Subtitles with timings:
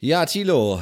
[0.00, 0.80] Ja, Thilo.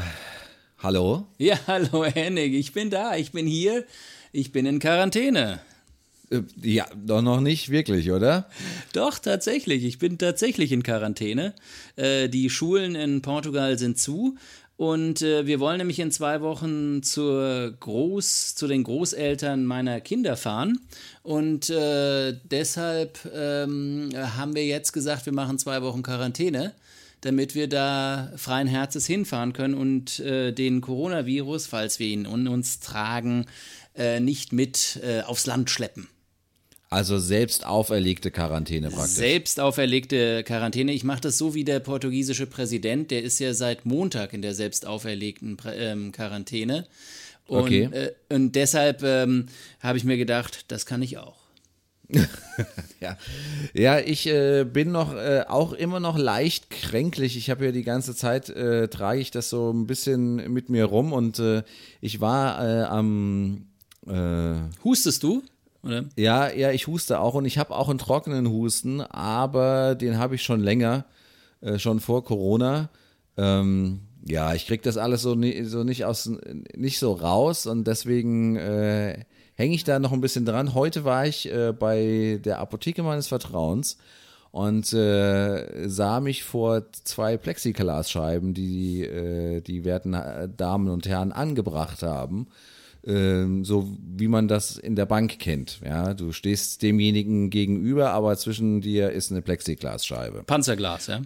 [0.83, 1.27] Hallo?
[1.39, 3.87] Ja, hallo Henning, ich bin da, ich bin hier,
[4.31, 5.61] ich bin in Quarantäne.
[6.29, 8.47] Äh, ja, doch noch nicht wirklich, oder?
[8.93, 9.85] Doch, tatsächlich.
[9.85, 11.55] Ich bin tatsächlich in Quarantäne.
[11.97, 14.37] Äh, die Schulen in Portugal sind zu.
[14.77, 20.37] Und äh, wir wollen nämlich in zwei Wochen zur Groß, zu den Großeltern meiner Kinder
[20.37, 20.79] fahren.
[21.23, 26.75] Und deshalb ähm, haben wir jetzt gesagt, wir machen zwei Wochen Quarantäne,
[27.27, 32.47] damit wir da freien Herzens hinfahren können und äh, den Coronavirus, falls wir ihn in
[32.47, 33.47] uns tragen,
[33.97, 36.09] äh, nicht mit äh, aufs Land schleppen.
[36.89, 39.17] Also selbst auferlegte Quarantäne praktisch.
[39.17, 40.93] Selbst auferlegte Quarantäne.
[40.93, 44.55] Ich mache das so wie der portugiesische Präsident, der ist ja seit Montag in der
[44.55, 46.87] selbst auferlegten ähm, Quarantäne.
[47.49, 47.89] Und, okay.
[47.91, 49.47] äh, und deshalb ähm,
[49.81, 51.46] habe ich mir gedacht, das kann ich auch.
[53.01, 53.17] ja.
[53.75, 57.37] ja, ich äh, bin noch äh, auch immer noch leicht kränklich.
[57.37, 60.85] Ich habe ja die ganze Zeit äh, trage ich das so ein bisschen mit mir
[60.85, 61.63] rum und äh,
[62.01, 63.67] ich war äh, am
[64.07, 65.43] äh, Hustest du?
[65.83, 66.05] Oder?
[66.17, 70.35] Ja, ja, ich huste auch und ich habe auch einen trockenen Husten, aber den habe
[70.35, 71.05] ich schon länger,
[71.77, 72.91] schon vor Corona.
[73.37, 76.29] Ähm, ja, ich kriege das alles so, nie, so nicht aus,
[76.75, 78.57] nicht so raus und deswegen
[79.57, 80.75] hänge ich da noch ein bisschen dran.
[80.75, 83.99] Heute war ich äh, bei der Apotheke meines Vertrauens
[84.53, 90.17] und äh, sah mich vor zwei Plexiglasscheiben, die äh, die werten
[90.57, 92.47] Damen und Herren angebracht haben.
[93.05, 95.81] Ähm, so wie man das in der Bank kennt.
[95.85, 100.43] Ja, du stehst demjenigen gegenüber, aber zwischen dir ist eine Plexiglasscheibe.
[100.43, 101.21] Panzerglas, ja.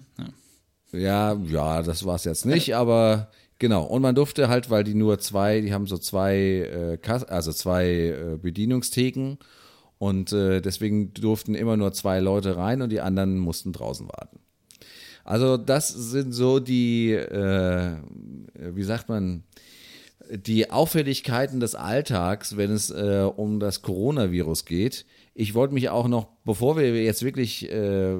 [0.92, 3.84] Ja, ja, ja das war es jetzt nicht, aber genau.
[3.84, 7.86] Und man durfte halt, weil die nur zwei, die haben so zwei, äh, also zwei
[7.86, 9.36] äh, Bedienungstheken
[9.98, 14.41] und äh, deswegen durften immer nur zwei Leute rein und die anderen mussten draußen warten.
[15.22, 17.92] Also das sind so die, äh,
[18.55, 19.44] wie sagt man,
[20.30, 25.05] die Auffälligkeiten des Alltags, wenn es äh, um das Coronavirus geht.
[25.41, 28.18] Ich wollte mich auch noch, bevor wir jetzt wirklich äh,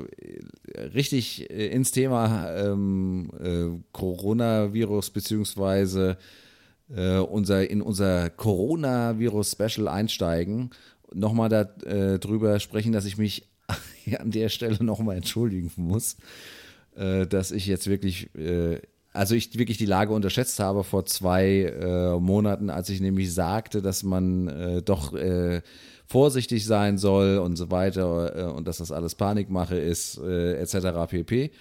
[0.95, 6.17] richtig äh, ins Thema ähm, äh, Coronavirus beziehungsweise
[6.89, 10.71] äh, unser, in unser Coronavirus-Special einsteigen,
[11.13, 13.47] nochmal darüber äh, sprechen, dass ich mich
[14.19, 16.17] an der Stelle nochmal entschuldigen muss,
[16.95, 18.31] dass ich jetzt wirklich
[19.13, 23.83] also ich wirklich die Lage unterschätzt habe vor zwei äh, Monaten, als ich nämlich sagte,
[23.83, 25.63] dass man äh, doch äh,
[26.11, 31.09] vorsichtig sein soll und so weiter äh, und dass das alles Panikmache ist, äh, etc.
[31.09, 31.53] pp.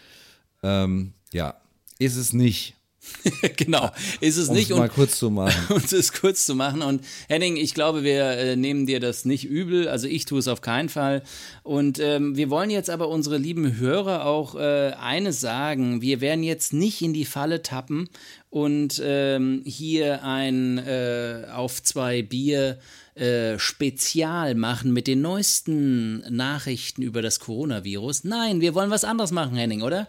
[0.64, 1.54] Ähm, ja,
[2.00, 2.76] ist es nicht.
[3.58, 4.72] genau, ist es um nicht.
[4.72, 5.74] Um es mal kurz zu machen.
[5.76, 6.82] Uns es kurz zu machen.
[6.82, 9.88] Und Henning, ich glaube, wir äh, nehmen dir das nicht übel.
[9.88, 11.22] Also ich tue es auf keinen Fall.
[11.62, 16.02] Und ähm, wir wollen jetzt aber unsere lieben Hörer auch äh, eines sagen.
[16.02, 18.10] Wir werden jetzt nicht in die Falle tappen
[18.50, 22.80] und ähm, hier ein äh, auf zwei Bier
[23.20, 28.24] äh, Spezial machen mit den neuesten Nachrichten über das Coronavirus.
[28.24, 30.08] Nein, wir wollen was anderes machen, Henning, oder?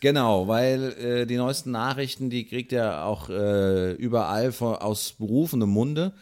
[0.00, 5.70] Genau, weil äh, die neuesten Nachrichten, die kriegt er auch äh, überall von, aus berufenem
[5.70, 6.12] Munde.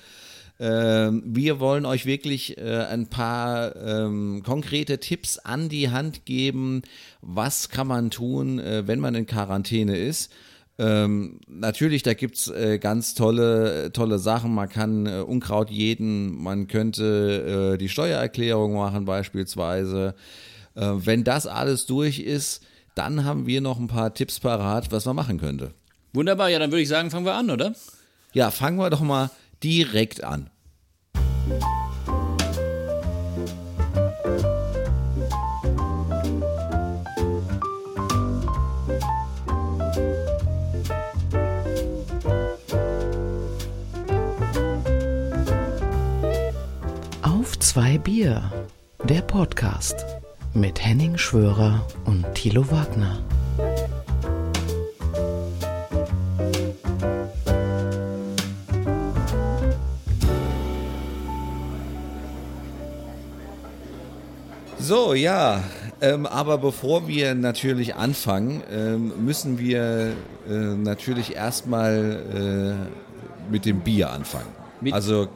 [0.61, 6.83] Ähm, wir wollen euch wirklich äh, ein paar ähm, konkrete Tipps an die Hand geben.
[7.21, 10.33] Was kann man tun, äh, wenn man in Quarantäne ist?
[10.77, 14.55] Ähm, natürlich, da gibt's äh, ganz tolle, tolle Sachen.
[14.55, 20.15] Man kann äh, Unkraut jeden, man könnte äh, die Steuererklärung machen beispielsweise.
[20.75, 22.65] Äh, wenn das alles durch ist,
[22.97, 25.73] dann haben wir noch ein paar Tipps parat, was man machen könnte.
[26.13, 27.75] Wunderbar, ja, dann würde ich sagen, fangen wir an, oder?
[28.33, 29.31] Ja, fangen wir doch mal
[29.63, 30.51] direkt an.
[47.75, 48.53] Zwei Bier,
[49.09, 49.97] der Podcast
[50.53, 53.19] mit Henning Schwörer und Thilo Wagner.
[64.79, 65.65] So, ja,
[66.01, 70.13] ähm, aber bevor wir natürlich anfangen, ähm, müssen wir
[70.49, 72.87] äh, natürlich erstmal
[73.51, 74.53] äh, mit dem Bier anfangen.
[74.81, 75.27] Mit also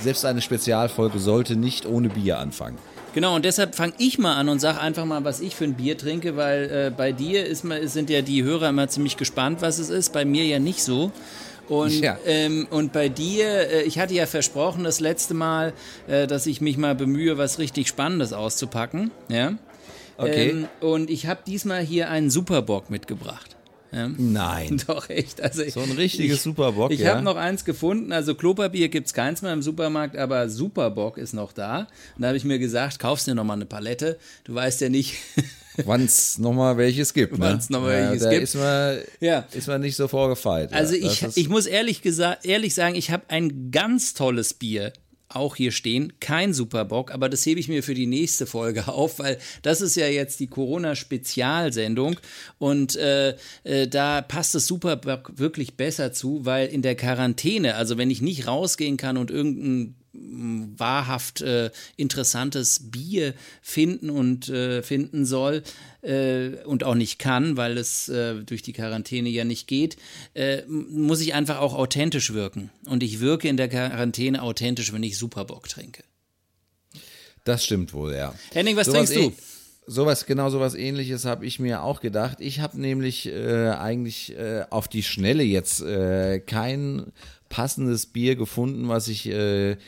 [0.00, 2.78] selbst eine Spezialfolge sollte nicht ohne Bier anfangen.
[3.14, 5.74] Genau, und deshalb fange ich mal an und sage einfach mal, was ich für ein
[5.74, 9.78] Bier trinke, weil äh, bei dir ist, sind ja die Hörer immer ziemlich gespannt, was
[9.78, 11.10] es ist, bei mir ja nicht so.
[11.68, 12.18] Und, ja.
[12.24, 15.72] ähm, und bei dir, äh, ich hatte ja versprochen das letzte Mal,
[16.06, 19.10] äh, dass ich mich mal bemühe, was richtig Spannendes auszupacken.
[19.28, 19.54] Ja.
[20.16, 20.50] Okay.
[20.50, 23.57] Ähm, und ich habe diesmal hier einen Superbock mitgebracht.
[23.92, 24.08] Ja.
[24.16, 24.82] Nein.
[24.86, 25.40] Doch, echt.
[25.40, 27.14] Also So ein richtiges ich, Superbock, Ich ja?
[27.14, 28.12] habe noch eins gefunden.
[28.12, 31.88] Also Klopapier gibt es keins mehr im Supermarkt, aber Superbock ist noch da.
[32.16, 34.18] Und da habe ich mir gesagt, kaufst dir noch mal eine Palette.
[34.44, 35.16] Du weißt ja nicht.
[35.84, 37.34] Wann es nochmal welches gibt.
[37.34, 37.38] Ne?
[37.38, 38.42] Wann's noch mal welches da gibt.
[38.42, 39.44] Ist man, Ja.
[39.52, 40.72] ist man nicht so vorgefeilt.
[40.72, 41.06] Also ja.
[41.10, 44.92] ich, ich muss ehrlich, gesagt, ehrlich sagen, ich habe ein ganz tolles Bier
[45.28, 46.12] auch hier stehen.
[46.20, 49.96] Kein Superbock, aber das hebe ich mir für die nächste Folge auf, weil das ist
[49.96, 52.18] ja jetzt die Corona-Spezialsendung
[52.58, 57.98] und äh, äh, da passt das Superbock wirklich besser zu, weil in der Quarantäne, also
[57.98, 59.94] wenn ich nicht rausgehen kann und irgendein
[60.76, 65.62] wahrhaft äh, interessantes Bier finden und äh, finden soll
[66.02, 69.96] äh, und auch nicht kann, weil es äh, durch die Quarantäne ja nicht geht,
[70.34, 72.70] äh, muss ich einfach auch authentisch wirken.
[72.86, 76.02] Und ich wirke in der Quarantäne authentisch, wenn ich Superbock trinke.
[77.44, 78.34] Das stimmt wohl, ja.
[78.52, 79.30] Henning, was Sowas trinkst du?
[79.30, 79.42] äh-
[79.90, 82.42] Sowas, genau sowas ähnliches habe ich mir auch gedacht.
[82.42, 87.10] Ich habe nämlich äh, eigentlich äh, auf die Schnelle jetzt äh, kein
[87.48, 89.78] passendes Bier gefunden, was ich äh,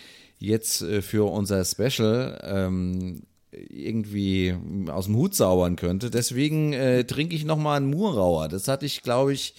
[0.40, 3.22] jetzt äh, für unser Special ähm,
[3.52, 4.56] irgendwie
[4.88, 6.10] aus dem Hut zaubern könnte.
[6.10, 8.48] Deswegen äh, trinke ich nochmal einen Murauer.
[8.48, 9.54] Das hatte ich, glaube ich,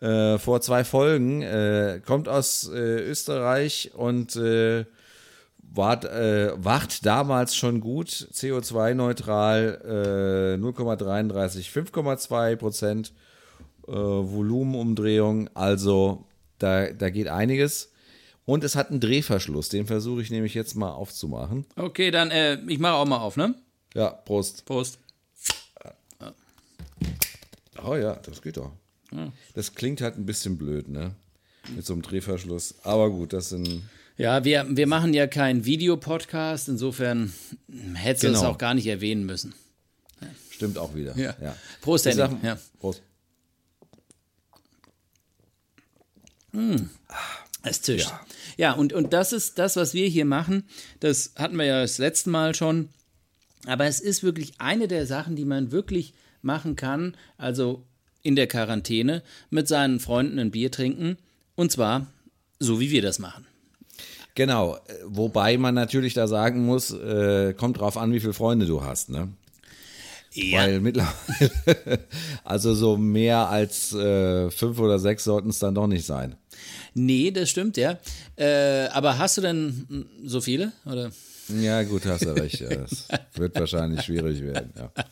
[0.00, 1.42] äh, vor zwei Folgen.
[1.42, 4.84] Äh, kommt aus äh, Österreich und äh,
[5.58, 13.12] war, äh, wacht damals schon gut, CO2-neutral, äh, 0,33, 5,2 Prozent
[13.88, 16.26] Volumenumdrehung, also
[16.58, 17.92] da, da geht einiges.
[18.46, 21.66] Und es hat einen Drehverschluss, den versuche ich nämlich jetzt mal aufzumachen.
[21.76, 23.54] Okay, dann, äh, ich mache auch mal auf, ne?
[23.94, 24.64] Ja, Prost.
[24.64, 24.98] Prost.
[27.84, 28.72] Oh ja, das geht doch.
[29.54, 31.14] Das klingt halt ein bisschen blöd, ne?
[31.74, 32.76] Mit so einem Drehverschluss.
[32.84, 33.82] Aber gut, das sind.
[34.16, 37.32] Ja, wir, wir machen ja keinen Videopodcast, insofern
[37.94, 38.52] hättest du es Genau.
[38.52, 39.54] auch gar nicht erwähnen müssen.
[40.50, 41.16] Stimmt auch wieder.
[41.18, 41.34] Ja.
[41.40, 41.54] ja.
[41.82, 42.44] Prost, sag- Henning.
[42.44, 42.58] Ja.
[42.80, 43.02] Prost.
[47.66, 48.08] Es zischt.
[48.08, 48.20] Ja.
[48.56, 50.64] Ja, und, und das ist das, was wir hier machen.
[51.00, 52.88] Das hatten wir ja das letzte Mal schon.
[53.66, 57.16] Aber es ist wirklich eine der Sachen, die man wirklich machen kann.
[57.36, 57.84] Also
[58.22, 61.18] in der Quarantäne mit seinen Freunden ein Bier trinken.
[61.54, 62.06] Und zwar
[62.58, 63.46] so, wie wir das machen.
[64.34, 68.84] Genau, wobei man natürlich da sagen muss, äh, kommt drauf an, wie viele Freunde du
[68.84, 69.28] hast, ne?
[70.32, 70.58] Ja.
[70.58, 72.00] Weil mittlerweile,
[72.44, 76.36] also so mehr als äh, fünf oder sechs sollten es dann doch nicht sein.
[76.94, 77.98] Nee, das stimmt, ja.
[78.36, 80.72] Äh, aber hast du denn mm, so viele?
[80.84, 81.10] Oder?
[81.48, 82.60] Ja, gut, hast du recht.
[82.60, 84.72] Ja, das wird wahrscheinlich schwierig werden.
[84.76, 84.90] Ja.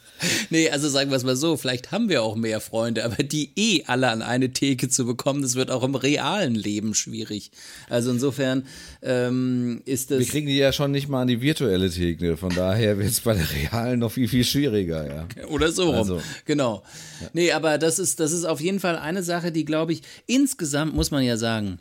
[0.51, 3.53] Nee, also sagen wir es mal so, vielleicht haben wir auch mehr Freunde, aber die
[3.57, 7.51] eh alle an eine Theke zu bekommen, das wird auch im realen Leben schwierig.
[7.89, 8.67] Also insofern
[9.03, 10.21] ähm, ist das.
[10.21, 13.21] Wir kriegen die ja schon nicht mal an die virtuelle Theke, von daher wird es
[13.21, 15.07] bei der realen noch viel, viel schwieriger.
[15.07, 15.47] Ja.
[15.49, 15.97] Oder so rum.
[15.97, 16.23] Also.
[16.45, 16.83] Genau.
[17.33, 20.95] Nee, aber das ist, das ist auf jeden Fall eine Sache, die, glaube ich, insgesamt
[20.95, 21.79] muss man ja sagen,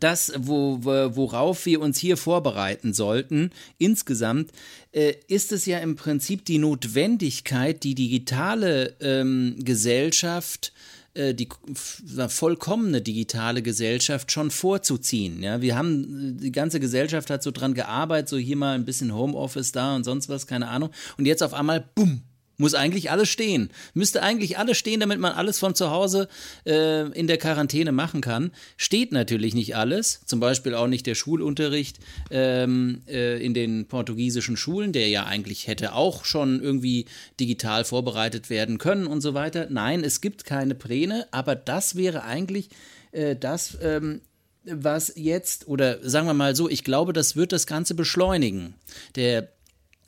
[0.00, 4.50] das, wo, wo- worauf wir uns hier vorbereiten sollten, insgesamt,
[4.92, 10.72] äh, ist es ja im Prinzip die Notwendigkeit, die digitale ähm, Gesellschaft
[11.14, 11.48] äh, die
[12.28, 15.42] vollkommene digitale Gesellschaft schon vorzuziehen.
[15.42, 19.14] Ja, wir haben, die ganze Gesellschaft hat so dran gearbeitet, so hier mal ein bisschen
[19.14, 20.90] Homeoffice da und sonst was, keine Ahnung.
[21.16, 22.22] Und jetzt auf einmal, bumm,
[22.56, 23.70] muss eigentlich alles stehen.
[23.94, 26.28] Müsste eigentlich alles stehen, damit man alles von zu Hause
[26.66, 28.52] äh, in der Quarantäne machen kann.
[28.76, 30.20] Steht natürlich nicht alles.
[30.26, 31.98] Zum Beispiel auch nicht der Schulunterricht
[32.30, 37.06] ähm, äh, in den portugiesischen Schulen, der ja eigentlich hätte auch schon irgendwie
[37.40, 39.66] digital vorbereitet werden können und so weiter.
[39.70, 42.68] Nein, es gibt keine Pläne, aber das wäre eigentlich
[43.12, 44.20] äh, das, ähm,
[44.64, 48.74] was jetzt, oder sagen wir mal so, ich glaube, das wird das Ganze beschleunigen.
[49.14, 49.53] Der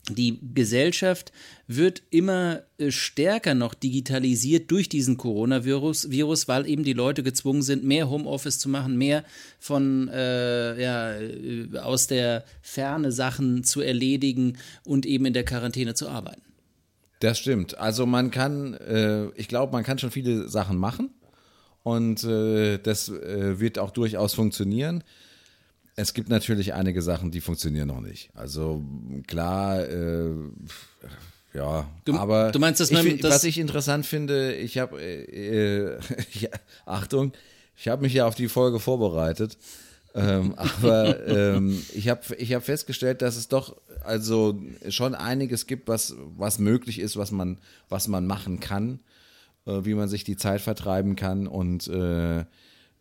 [0.09, 1.31] die Gesellschaft
[1.67, 7.61] wird immer äh, stärker noch digitalisiert durch diesen Coronavirus, Virus, weil eben die Leute gezwungen
[7.61, 9.23] sind, mehr Homeoffice zu machen, mehr
[9.59, 15.93] von äh, ja, äh, aus der Ferne Sachen zu erledigen und eben in der Quarantäne
[15.93, 16.41] zu arbeiten.
[17.19, 17.77] Das stimmt.
[17.77, 21.09] Also man kann, äh, ich glaube, man kann schon viele Sachen machen
[21.83, 25.03] und äh, das äh, wird auch durchaus funktionieren.
[25.99, 28.29] Es gibt natürlich einige Sachen, die funktionieren noch nicht.
[28.35, 28.83] Also
[29.25, 30.29] klar, äh,
[31.55, 35.01] ja, Du- aber du meinst, dass ich, man das- was ich interessant finde, ich habe,
[35.01, 35.99] äh, äh,
[36.39, 36.49] ja,
[36.85, 37.33] Achtung,
[37.75, 39.57] ich habe mich ja auf die Folge vorbereitet.
[40.13, 45.87] ähm, aber ähm, ich habe ich hab festgestellt, dass es doch also schon einiges gibt,
[45.87, 47.57] was, was möglich ist, was man,
[47.89, 48.99] was man machen kann,
[49.65, 52.45] äh, wie man sich die Zeit vertreiben kann und äh,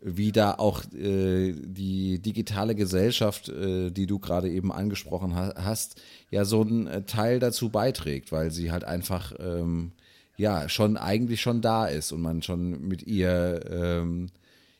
[0.00, 6.00] wie da auch äh, die digitale Gesellschaft, äh, die du gerade eben angesprochen ha hast,
[6.30, 9.92] ja so einen äh, Teil dazu beiträgt, weil sie halt einfach ähm,
[10.36, 14.26] ja schon eigentlich schon da ist und man schon mit ihr ähm,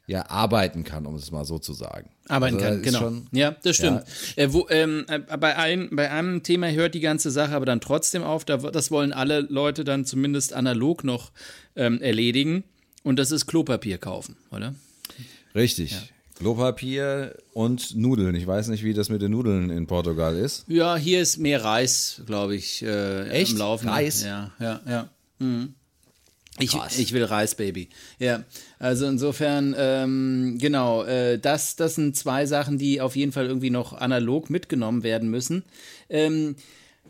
[0.06, 2.10] ja arbeiten kann, um es mal so zu sagen.
[2.28, 2.98] Arbeiten Also, kann, genau.
[2.98, 4.02] schon- ja, das stimmt.
[4.36, 7.80] Äh, wo, ähm, äh, bei, einem, bei einem Thema hört die ganze Sache aber dann
[7.80, 8.44] trotzdem auf.
[8.44, 11.32] Da, das wollen alle Leute dann zumindest analog noch
[11.74, 12.62] ähm, erledigen.
[13.02, 14.74] Und das ist Klopapier kaufen, oder?
[15.56, 15.96] Richtig.
[16.36, 18.34] Klopapier und Nudeln.
[18.34, 20.66] Ich weiß nicht, wie das mit den Nudeln in Portugal ist.
[20.68, 23.52] Ja, hier ist mehr Reis, glaube ich, äh, Echt?
[23.52, 23.88] im Laufen.
[23.88, 24.22] Reis?
[24.22, 25.08] Ja, ja, ja.
[25.38, 25.74] Mhm.
[26.58, 26.98] Ich, Krass.
[26.98, 27.88] ich will Reis, Baby.
[28.18, 28.44] Ja,
[28.78, 33.70] also insofern, ähm, genau, äh, das, das sind zwei Sachen, die auf jeden Fall irgendwie
[33.70, 35.64] noch analog mitgenommen werden müssen.
[36.08, 36.56] Ähm,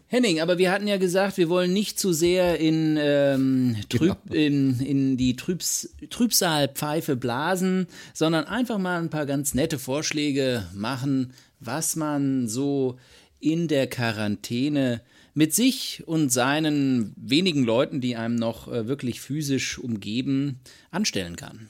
[0.08, 4.78] Henning, aber wir hatten ja gesagt, wir wollen nicht zu sehr in, ähm, trüb, in,
[4.80, 11.96] in die Trübs, Trübsalpfeife blasen, sondern einfach mal ein paar ganz nette Vorschläge machen, was
[11.96, 12.98] man so
[13.40, 15.02] in der Quarantäne
[15.34, 20.60] mit sich und seinen wenigen Leuten, die einem noch äh, wirklich physisch umgeben,
[20.90, 21.68] anstellen kann.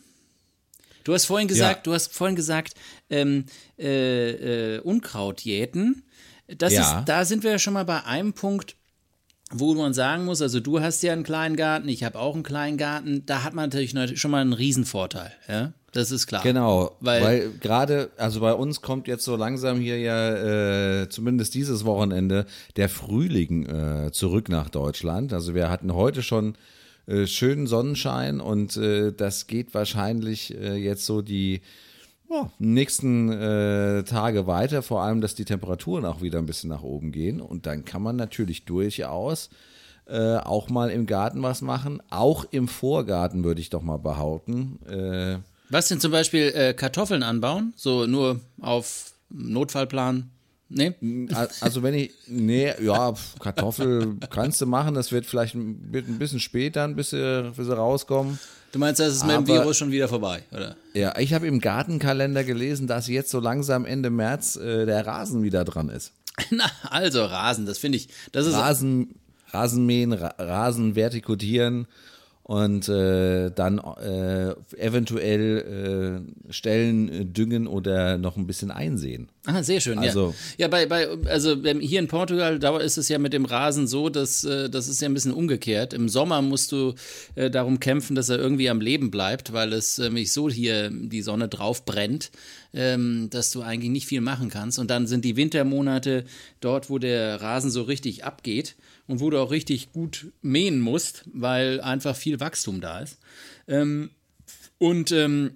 [1.05, 1.83] Du hast vorhin gesagt, Ja.
[1.85, 2.75] du hast vorhin gesagt,
[3.11, 3.45] ähm,
[3.79, 6.03] äh, äh, Unkraut jäten.
[6.49, 6.99] Das Ja.
[7.01, 8.77] ist, da sind wir ja schon mal bei einem Punkt,
[9.53, 12.43] wo man sagen muss, also du hast ja einen kleinen Garten, ich habe auch einen
[12.43, 16.43] kleinen Garten, da hat man natürlich nat- schon mal einen Riesenvorteil, ja, das ist klar.
[16.43, 21.55] Genau, Weil- weil, gerade, also bei uns kommt jetzt so langsam hier ja, äh, zumindest
[21.55, 25.33] dieses Wochenende, der Frühling äh, zurück nach Deutschland.
[25.33, 26.57] Also wir hatten heute schon
[27.07, 31.61] äh, schönen Sonnenschein und äh, das geht wahrscheinlich äh, jetzt so die
[32.31, 36.83] ja, nächsten äh, Tage weiter, vor allem, dass die Temperaturen auch wieder ein bisschen nach
[36.83, 39.51] oben gehen und dann kann man natürlich durchaus
[40.09, 44.79] äh, auch mal im Garten was machen, auch im Vorgarten würde ich doch mal behaupten.
[44.89, 45.39] Äh,
[45.71, 50.31] Was denn zum Beispiel äh, Kartoffeln anbauen, so nur auf Notfallplan?
[50.69, 50.95] Nee?
[51.33, 55.99] Al- Also wenn ich, nee, ja, Kartoffel kannst du machen, das wird vielleicht ein bi-
[56.07, 58.39] ein bisschen später, bis sie, bis sie rauskommen.
[58.77, 60.77] Du meinst, das ist mit dem Virus schon wieder vorbei, oder?
[60.93, 65.43] Ja, ich habe im Gartenkalender gelesen, dass jetzt so langsam Ende März äh, der Rasen
[65.43, 66.13] wieder dran ist.
[66.51, 69.15] Na, also Rasen, das finde ich, das ist Rasen,
[69.49, 71.87] Rasenmähen, Ra Rasen vertikutieren
[72.47, 79.31] und äh, dann äh, eventuell äh, Stellen äh, düngen oder noch ein bisschen einsehen.
[79.47, 79.99] Ah, sehr schön.
[79.99, 83.47] Also- ja, ja bei, bei, also hier in Portugal da ist es ja mit dem
[83.47, 85.93] Rasen so, dass äh, das ist ja ein bisschen umgekehrt.
[85.93, 86.95] Im Sommer musst du
[87.35, 91.23] äh, darum kämpfen, dass er irgendwie am Leben bleibt, weil es nämlich so hier die
[91.23, 92.31] Sonne drauf brennt,
[92.73, 94.79] ähm, dass du eigentlich nicht viel machen kannst.
[94.79, 96.25] Und dann sind die Wintermonate
[96.61, 98.77] dort, wo der Rasen so richtig abgeht
[99.07, 103.19] und wo du auch richtig gut mähen musst, weil einfach viel Wachstum da ist.
[103.69, 104.11] Ähm,
[104.79, 105.53] und ähm,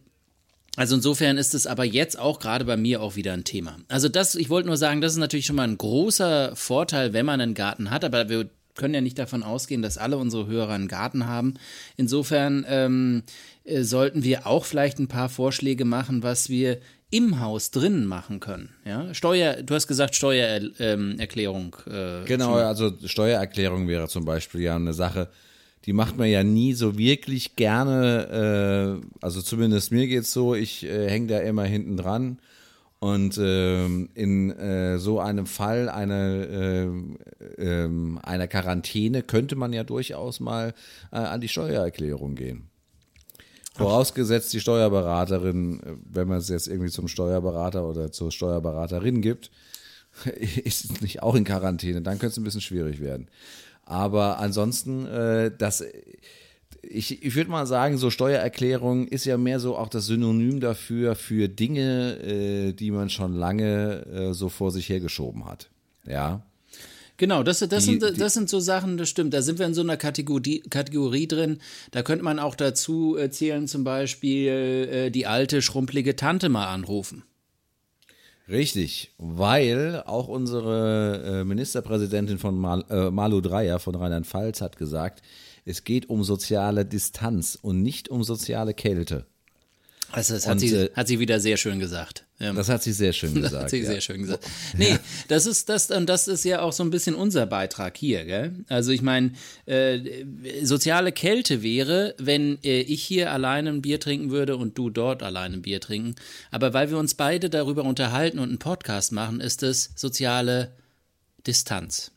[0.77, 3.77] also insofern ist es aber jetzt auch gerade bei mir auch wieder ein Thema.
[3.89, 7.27] Also das, ich wollte nur sagen, das ist natürlich schon mal ein großer Vorteil, wenn
[7.27, 10.73] man einen Garten hat, aber wir können ja nicht davon ausgehen, dass alle unsere Hörer
[10.73, 11.55] einen Garten haben.
[11.97, 13.25] Insofern ähm,
[13.65, 16.79] äh, sollten wir auch vielleicht ein paar Vorschläge machen, was wir
[17.11, 18.71] im Haus drinnen machen können.
[18.85, 19.13] Ja?
[19.15, 21.77] Steuer, du hast gesagt Steuererklärung.
[21.87, 25.29] Äh, Genau, also Steuererklärung wäre zum Beispiel ja eine Sache,
[25.87, 29.01] die macht man ja nie so wirklich gerne.
[29.03, 32.39] Äh, also zumindest mir geht's so, ich äh, hänge da immer hinten dran.
[33.01, 36.89] Und ähm, in äh, so einem Fall einer, äh,
[37.57, 40.75] ähm, einer Quarantäne könnte man ja durchaus mal
[41.11, 42.70] äh, an die Steuererklärung gehen.
[43.81, 49.51] Vorausgesetzt, die Steuerberaterin, äh, wenn man es jetzt irgendwie zum Steuerberater oder zur Steuerberaterin gibt,
[50.65, 53.29] ist nicht auch in Quarantäne, dann könnte es ein bisschen schwierig werden.
[53.85, 55.85] Aber ansonsten, äh, das,
[56.83, 61.15] ich, ich würde mal sagen, so Steuererklärung ist ja mehr so auch das Synonym dafür,
[61.15, 65.71] für Dinge, äh, die man schon lange äh, so vor sich hergeschoben hat.
[66.07, 66.43] Ja.
[67.21, 69.35] Genau, das, das, Die- sind, das sind so Sachen, das stimmt.
[69.35, 71.59] Da sind wir in so einer Kategorie, Kategorie drin.
[71.91, 77.25] Da könnte man auch dazu erzählen, zum Beispiel äh, die alte, schrumpelige Tante mal anrufen.
[78.49, 85.21] Richtig, weil auch unsere äh, Ministerpräsidentin von Mal, äh, Malu Dreyer von Rheinland-Pfalz hat gesagt,
[85.67, 89.27] es geht um soziale Distanz und nicht um soziale Kälte.
[90.13, 92.25] Also das hat, Und, sie, äh, hat sie wieder sehr schön gesagt.
[92.39, 92.53] Ja.
[92.53, 93.63] Das hat sie sehr schön Das gesagt.
[93.65, 93.87] hat sie ja.
[93.87, 94.45] sehr schön gesagt.
[94.77, 94.97] Nee,
[95.29, 98.53] das ist das und das ist ja auch so ein bisschen unser Beitrag hier, gell?
[98.69, 99.33] Also ich meine,
[99.67, 100.25] äh,
[100.63, 105.23] soziale Kälte wäre, wenn äh, ich hier alleine ein Bier trinken würde und du dort
[105.23, 106.17] alleine ein Bier trinken.
[106.51, 110.73] Aber weil wir uns beide darüber unterhalten und einen Podcast machen, ist es soziale
[111.47, 112.11] Distanz.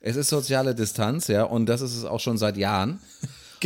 [0.00, 3.00] Es ist soziale Distanz, ja, und das ist es auch schon seit Jahren.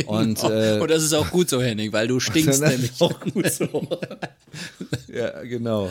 [0.05, 0.51] Und, Genau.
[0.51, 2.91] äh, und das ist auch gut so, Henning, weil du stinkst nämlich.
[2.99, 3.87] auch gut so.
[5.07, 5.89] ja, genau.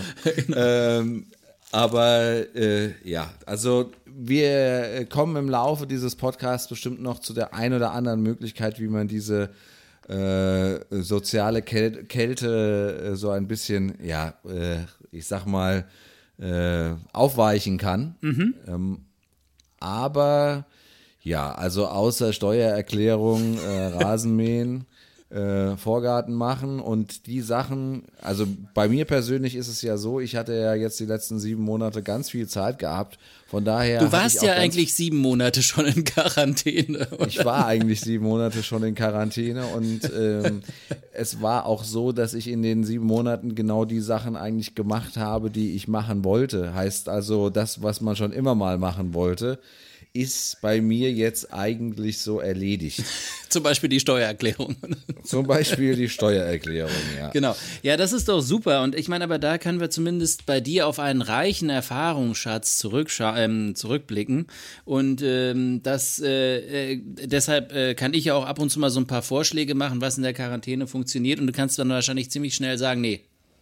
[0.55, 1.27] ähm,
[1.73, 7.73] Aber äh, ja, also wir kommen im Laufe dieses Podcasts bestimmt noch zu der ein
[7.75, 9.51] oder anderen Möglichkeit, wie man diese
[10.09, 15.85] äh, soziale Kälte, Kälte äh, so ein bisschen, ja, äh, ich sag mal,
[16.39, 18.15] äh, aufweichen kann.
[18.23, 19.01] Ähm,
[19.81, 20.65] aber
[21.27, 24.87] ja, also außer Steuererklärung, äh, Rasenmähen,
[25.29, 30.37] äh, Vorgarten machen und die Sachen, also bei mir persönlich ist es ja so, ich
[30.37, 33.19] hatte ja jetzt die letzten sieben Monate ganz viel Zeit gehabt.
[33.49, 34.01] Von daher.
[34.01, 37.09] Du warst ja eigentlich sieben Monate schon in Quarantäne.
[37.11, 37.27] Oder?
[37.27, 40.63] ich war eigentlich sieben Monate schon in Quarantäne und ähm,
[41.13, 45.17] es war auch so, dass ich in den sieben Monaten genau die Sachen eigentlich gemacht
[45.17, 46.73] habe, die ich machen wollte.
[46.75, 49.59] Heißt also, das, was man schon immer mal machen wollte,
[50.17, 53.03] ist bei mir jetzt eigentlich so erledigt.
[53.49, 54.77] Zum Beispiel die Steuererklärung.
[55.23, 57.31] Zum Beispiel die Steuererklärung, ja.
[57.31, 57.55] Genau.
[57.83, 58.83] Ja, das ist doch super.
[58.83, 62.87] Und ich meine, aber da können wir zumindest bei dir auf einen reichen Erfahrungsschatz
[63.21, 64.47] ähm, zurückblicken.
[64.85, 68.91] Und ähm, das äh, äh, deshalb äh, kann ich ja auch ab und zu mal
[68.91, 71.39] so ein paar Vorschläge machen, was in der Quarantäne funktioniert.
[71.41, 73.21] Und du kannst dann wahrscheinlich ziemlich schnell sagen, nee,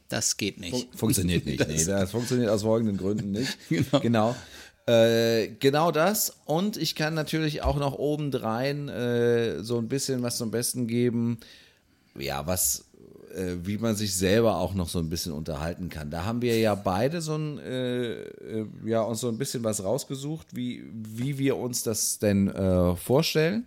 [0.08, 0.88] das geht nicht.
[0.94, 1.66] Funktioniert nicht.
[1.66, 3.58] nee, das funktioniert aus folgenden Gründen nicht.
[3.68, 4.00] Genau.
[4.00, 4.36] Genau.
[4.86, 6.36] Äh, genau das.
[6.44, 11.38] Und ich kann natürlich auch noch obendrein äh, so ein bisschen was zum Besten geben.
[12.18, 12.84] Ja, was,
[13.34, 16.10] äh, wie man sich selber auch noch so ein bisschen unterhalten kann.
[16.10, 19.82] Da haben wir ja beide so ein, äh, äh, ja, uns so ein bisschen was
[19.82, 22.52] rausgesucht, wie, wie wir uns das denn
[22.96, 23.66] vorstellen.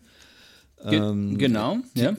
[0.87, 2.15] Ge Ähm, genau, ja.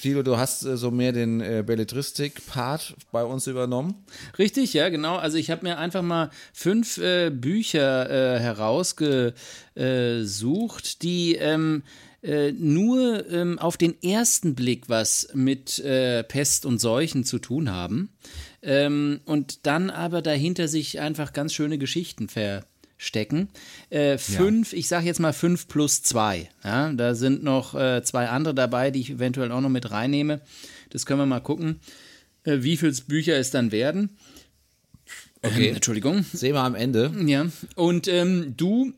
[0.00, 4.04] Thilo, du hast äh, so mehr den äh, Belletristik-Part bei uns übernommen.
[4.38, 5.16] Richtig, ja, genau.
[5.16, 11.82] Also ich habe mir einfach mal fünf äh, Bücher äh, herausgesucht, die ähm,
[12.22, 17.70] äh, nur ähm, auf den ersten Blick was mit äh, Pest und Seuchen zu tun
[17.70, 18.10] haben
[18.62, 22.28] ähm, und dann aber dahinter sich einfach ganz schöne Geschichten
[22.98, 23.48] verstecken.
[23.90, 26.50] Äh, fünf, ich sage jetzt mal fünf plus zwei.
[26.64, 30.40] Ja, da sind noch äh, zwei andere dabei, die ich eventuell auch noch mit reinnehme.
[30.90, 31.80] Das können wir mal gucken,
[32.42, 34.18] äh, wie viele Bücher es dann werden.
[35.42, 35.68] Okay.
[35.68, 36.24] Ähm, Entschuldigung.
[36.32, 37.14] Sehen wir am Ende.
[37.24, 37.46] Ja.
[37.76, 38.92] Und ähm, du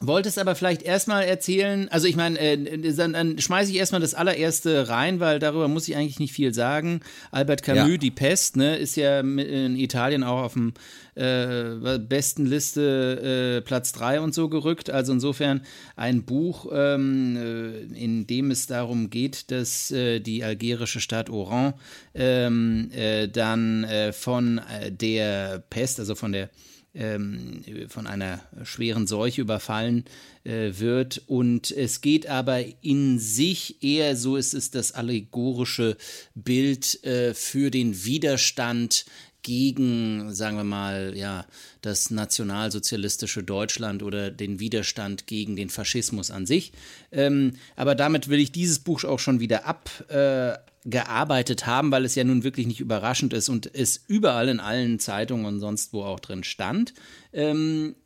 [0.00, 4.14] wolltest aber vielleicht erstmal erzählen, also ich meine, äh, dann, dann schmeiße ich erstmal das
[4.14, 7.00] allererste rein, weil darüber muss ich eigentlich nicht viel sagen.
[7.30, 7.96] Albert Camus, Ja.
[7.96, 10.74] Die Pest, ne, ist ja in Italien auch auf dem
[11.14, 14.90] äh, besten Liste äh, Platz 3 und so gerückt.
[14.90, 15.62] Also insofern
[15.96, 21.72] ein Buch, ähm, äh, in dem es darum geht, dass äh, die algerische Stadt Oran
[22.14, 26.50] ähm, äh, dann äh, von äh, der Pest, also von der
[26.96, 30.04] ähm, von einer schweren Seuche überfallen
[30.44, 31.22] äh, wird.
[31.26, 35.96] Und es geht aber in sich eher so, es ist das allegorische
[36.34, 39.04] Bild äh, für den Widerstand
[39.42, 41.46] gegen, sagen wir mal, ja,
[41.80, 46.72] das nationalsozialistische Deutschland oder den Widerstand gegen den Faschismus an sich.
[47.12, 52.04] Ähm, aber damit will ich dieses Buch auch schon wieder abgearbeitet äh, gearbeitet haben, weil
[52.04, 55.92] es ja nun wirklich nicht überraschend ist und es überall in allen Zeitungen und sonst
[55.92, 56.94] wo auch drin stand.
[57.32, 57.96] Ähm,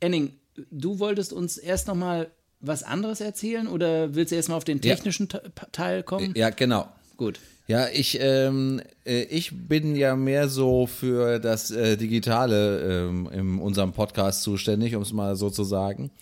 [0.00, 0.38] Enning,
[0.70, 4.64] du wolltest uns erst noch mal was anderes erzählen oder willst du erst mal auf
[4.64, 4.94] den Ja.
[4.94, 6.32] technischen Te- Teil kommen?
[6.36, 6.88] Ja, genau.
[7.18, 7.40] Gut.
[7.66, 13.58] Ja, ich, ähm, äh, ich bin ja mehr so für das äh, Digitale ähm, in
[13.58, 16.12] unserem Podcast zuständig, um es mal so zu sagen.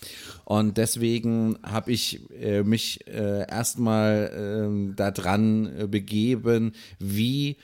[0.43, 7.57] Und deswegen habe ich äh, mich äh, erstmal ähm, daran äh, begeben, wie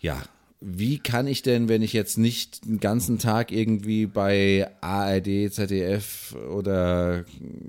[0.00, 0.22] ja,
[0.60, 6.34] wie kann ich denn, wenn ich jetzt nicht den ganzen Tag irgendwie bei ARD, ZDF
[6.52, 7.24] oder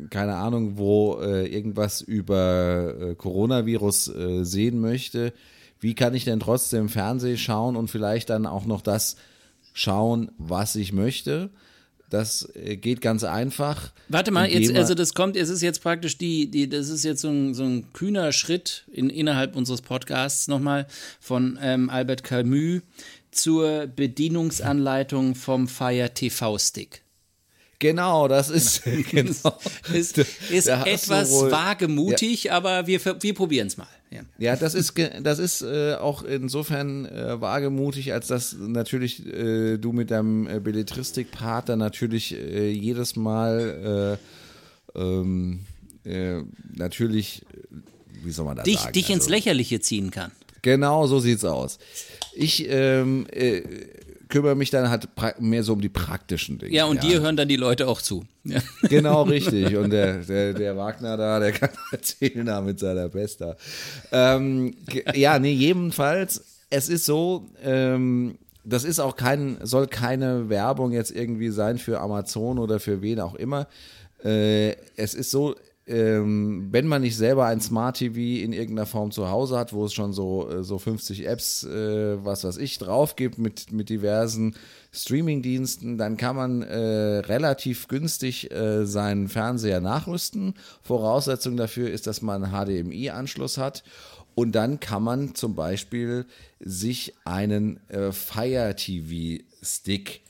[0.10, 5.34] keine Ahnung wo äh, irgendwas über äh, Coronavirus äh, sehen möchte,
[5.80, 9.17] wie kann ich denn trotzdem Fernsehen schauen und vielleicht dann auch noch das
[9.73, 11.52] schauen, was ich möchte?
[12.09, 13.91] Das äh, geht ganz einfach.
[14.07, 17.21] Warte mal, jetzt, also das kommt, es ist jetzt praktisch die, die das ist jetzt
[17.21, 20.87] so ein, so ein kühner Schritt in, innerhalb unseres Podcasts nochmal
[21.19, 22.81] von ähm, Albert Camus
[23.31, 27.01] zur Bedienungsanleitung vom Fire TV Stick.
[27.77, 29.57] Genau, das ist genau.
[29.93, 33.87] Ist, ist hast du etwas wohl- wagemutig, aber wir, wir probieren es mal.
[34.11, 34.21] Ja.
[34.39, 39.91] Ja, das ist das ist äh, auch insofern äh, wagemutig, als dass natürlich äh, du
[39.91, 44.17] mit deinem äh, Belletristik-Part dann natürlich äh, jedes Mal
[44.95, 45.59] äh, ähm,
[46.05, 46.41] äh,
[46.75, 47.45] natürlich,
[48.23, 48.93] wie soll man das Dich, sagen?
[48.93, 50.31] dich ins Also, Lächerliche ziehen kann.
[50.63, 51.77] Genau, so sieht's aus.
[52.33, 53.61] Ich ähm, äh,
[54.29, 56.73] kümmere mich dann halt mehr so um die praktischen Dinge.
[56.73, 58.23] Ja, und dir hören dann die Leute auch zu.
[58.43, 58.61] Ja.
[58.83, 59.75] Genau, richtig.
[59.75, 63.57] Und der, der, der Wagner da, der kann erzählen da mit seiner Pesta.
[64.11, 64.75] Ähm,
[65.13, 71.11] ja, nee, jedenfalls, es ist so, ähm, das ist auch kein, soll keine Werbung jetzt
[71.11, 73.67] irgendwie sein für Amazon oder für wen auch immer.
[74.23, 75.55] Äh, es ist so,
[75.89, 79.86] ähm, wenn man nicht selber ein Smart TV in irgendeiner Form zu Hause hat, wo
[79.86, 83.89] es schon so, äh, so 50 Apps, äh, was weiß ich, drauf gibt mit, mit
[83.89, 84.56] diversen
[84.91, 90.54] Streaming-Diensten, dann kann man äh, relativ günstig äh, seinen Fernseher nachrüsten.
[90.84, 93.84] Voraussetzung dafür ist, dass man HDMI-Anschluss hat.
[94.36, 96.25] Und dann kann man zum Beispiel
[96.60, 100.21] sich einen äh, Fire TV Stick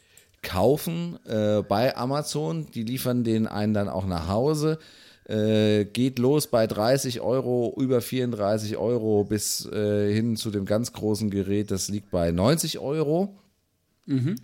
[0.42, 2.68] kaufen äh, bei Amazon.
[2.74, 4.80] Die liefern den einen dann auch nach Hause.
[5.30, 10.92] Äh, geht los bei 30 Euro, über 34 Euro bis äh, hin zu dem ganz
[10.92, 13.38] großen Gerät, das liegt bei 90 Euro.
[14.08, 14.38] Mhm.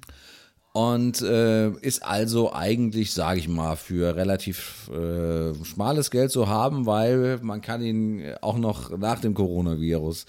[0.74, 6.86] Und äh, ist also eigentlich, sage ich mal, für relativ äh, schmales Geld zu haben,
[6.86, 10.28] weil man kann ihn auch noch nach dem Coronavirus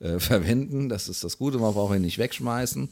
[0.00, 0.88] äh, verwenden.
[0.88, 2.88] Das ist das Gute, man braucht ihn nicht wegschmeißen.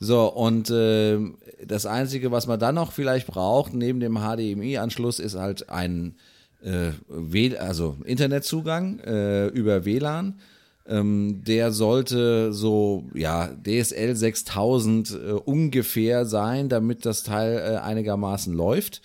[0.00, 1.18] So, und äh,
[1.64, 6.16] das Einzige, was man dann noch vielleicht braucht, neben dem HDMI-Anschluss, ist halt ein
[6.62, 10.38] äh, also Internetzugang äh, über WLAN.
[10.84, 18.52] Ähm, der sollte so, ja, DSL 6000 äh, ungefähr sein, damit das Teil äh, einigermaßen
[18.52, 19.02] läuft.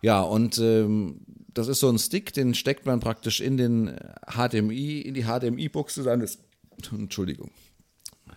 [0.00, 1.20] Ja, und ähm,
[1.52, 3.94] das ist so ein Stick, den steckt man praktisch in den
[4.26, 6.38] HDMI, in die HDMI-Buchse seines,
[6.90, 7.50] Entschuldigung,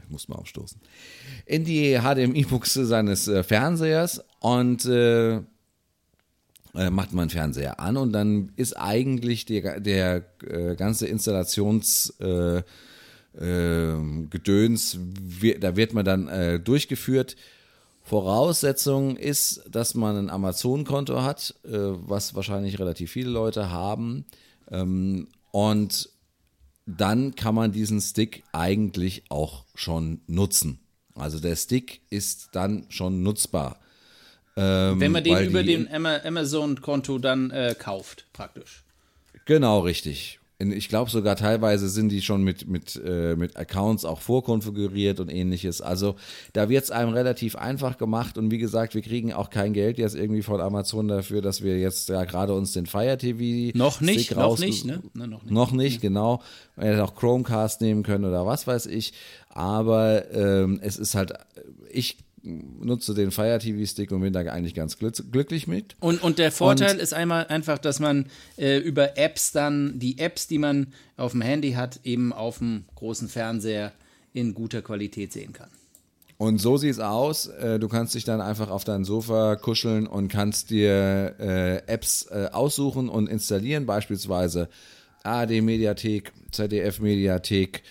[0.04, 0.80] ich muss mal aufstoßen,
[1.46, 5.42] in die HDMI-Buchse seines äh, Fernsehers und äh,
[6.76, 12.64] äh, macht man Fernseher an und dann ist eigentlich der, der äh, ganze Installationsgedöns, äh,
[13.38, 15.00] äh, Gedöns,
[15.60, 17.36] da wird man dann äh, durchgeführt.
[18.04, 24.26] Voraussetzung ist, dass man ein Amazon-Konto hat, äh, was wahrscheinlich relativ viele Leute haben.
[24.70, 26.10] Ähm, und
[26.86, 30.80] dann kann man diesen Stick eigentlich auch schon nutzen.
[31.16, 33.80] Also der Stick ist dann schon nutzbar.
[34.58, 38.84] Ähm, Wenn man den über den Amazon-Konto dann äh, kauft, praktisch.
[39.46, 40.40] Genau, richtig.
[40.58, 45.30] Ich glaube sogar teilweise sind die schon mit, mit, äh, mit Accounts auch vorkonfiguriert und
[45.30, 45.82] ähnliches.
[45.82, 46.16] Also
[46.54, 49.98] da wird es einem relativ einfach gemacht und wie gesagt, wir kriegen auch kein Geld
[49.98, 54.00] jetzt irgendwie von Amazon dafür, dass wir jetzt ja gerade uns den Fire TV noch
[54.00, 55.02] nicht, noch nicht, ne?
[55.14, 56.42] Na, noch nicht, noch nicht, genau.
[56.78, 59.12] Wir hätten auch Chromecast nehmen können oder was weiß ich.
[59.50, 61.34] Aber ähm, es ist halt,
[61.92, 65.96] ich nutze den Fire TV Stick und bin da eigentlich ganz glücklich mit.
[66.00, 68.28] Und, und der Vorteil und, ist einmal einfach, dass man
[68.58, 72.86] äh, über Apps dann die Apps, die man auf dem Handy hat, eben auf dem
[72.96, 73.92] großen Fernseher
[74.34, 75.70] in guter Qualität sehen kann.
[76.38, 77.48] Und so sieht es aus.
[77.48, 82.28] Äh, du kannst dich dann einfach auf dein Sofa kuscheln und kannst dir äh, Apps
[82.30, 84.70] äh, aussuchen und installieren, beispielsweise
[85.24, 87.84] AD Mediathek, ZDF Mediathek,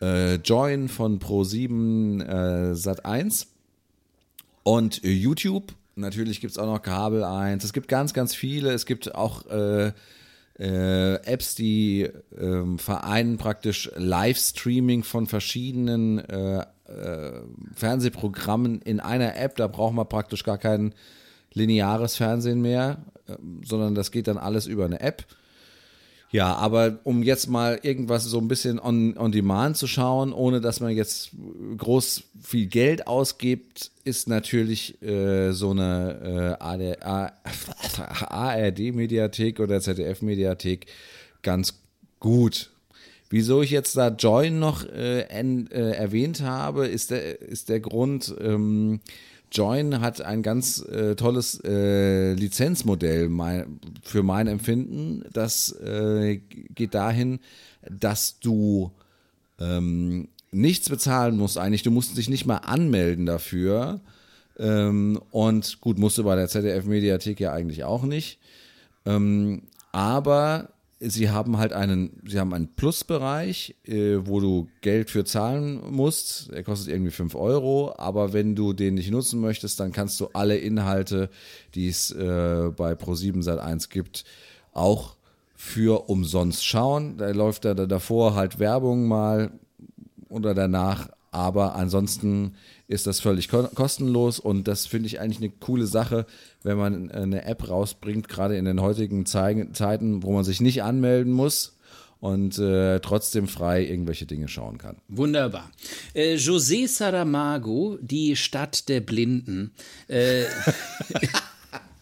[0.00, 3.51] äh, Join von Pro7 äh, Sat 1
[4.62, 7.64] und äh, YouTube, natürlich gibt es auch noch Kabel 1.
[7.64, 8.72] Es gibt ganz, ganz viele.
[8.72, 9.92] Es gibt auch äh,
[10.58, 17.40] äh, Apps, die äh, vereinen praktisch Livestreaming von verschiedenen äh, äh,
[17.74, 19.56] Fernsehprogrammen in einer App.
[19.56, 20.94] Da braucht man praktisch gar kein
[21.52, 23.04] lineares Fernsehen mehr,
[23.62, 25.26] sondern das geht dann alles über eine App.
[26.32, 30.62] Ja, aber um jetzt mal irgendwas so ein bisschen on, on demand zu schauen, ohne
[30.62, 31.32] dass man jetzt
[31.76, 40.86] groß viel Geld ausgibt, ist natürlich äh, so eine äh, ARD-Mediathek oder ZDF-Mediathek
[41.42, 41.74] ganz
[42.18, 42.70] gut.
[43.28, 47.80] Wieso ich jetzt da Join noch äh, en, äh, erwähnt habe, ist der, ist der
[47.80, 49.00] Grund, ähm,
[49.52, 55.24] Join hat ein ganz äh, tolles äh, Lizenzmodell mein, für mein Empfinden.
[55.32, 56.38] Das äh,
[56.74, 57.38] geht dahin,
[57.88, 58.92] dass du
[59.60, 61.82] ähm, nichts bezahlen musst eigentlich.
[61.82, 64.00] Du musst dich nicht mal anmelden dafür.
[64.58, 68.38] Ähm, und gut, musst du bei der ZDF-Mediathek ja eigentlich auch nicht.
[69.04, 69.62] Ähm,
[69.92, 70.70] aber
[71.02, 76.50] sie haben halt einen, sie haben einen Plusbereich, äh, wo du Geld für zahlen musst.
[76.50, 80.28] Er kostet irgendwie 5 Euro, aber wenn du den nicht nutzen möchtest, dann kannst du
[80.32, 81.30] alle Inhalte,
[81.74, 84.24] die es äh, bei Pro7 Sat 1 gibt,
[84.72, 85.16] auch
[85.54, 87.16] für umsonst schauen.
[87.16, 89.52] Da läuft da davor halt Werbung mal
[90.28, 92.54] oder danach, aber ansonsten
[92.92, 96.26] ist das völlig kostenlos und das finde ich eigentlich eine coole Sache,
[96.62, 101.32] wenn man eine App rausbringt, gerade in den heutigen Zeiten, wo man sich nicht anmelden
[101.32, 101.76] muss
[102.20, 104.96] und äh, trotzdem frei irgendwelche Dinge schauen kann.
[105.08, 105.70] Wunderbar.
[106.14, 109.72] Äh, José Saramago, die Stadt der Blinden.
[110.06, 110.44] Äh,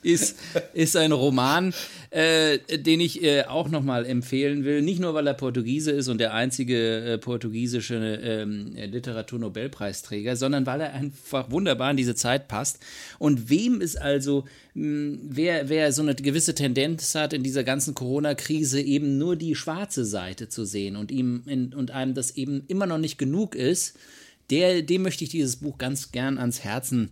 [0.03, 0.39] ist,
[0.73, 1.73] ist ein Roman,
[2.11, 4.83] äh, den ich äh, auch nochmal empfehlen will.
[4.83, 10.81] Nicht nur, weil er Portugiese ist und der einzige äh, portugiesische ähm, Literaturnobelpreisträger, sondern weil
[10.81, 12.81] er einfach wunderbar in diese Zeit passt.
[13.19, 17.65] Und wem es also, mh, hm, wer, wer so eine gewisse Tendenz hat, in dieser
[17.65, 22.33] ganzen Corona-Krise eben nur die schwarze Seite zu sehen und ihm in, und einem das
[22.33, 23.97] eben immer noch nicht genug ist,
[24.51, 27.11] der, dem möchte ich dieses Buch ganz gern ans Herzen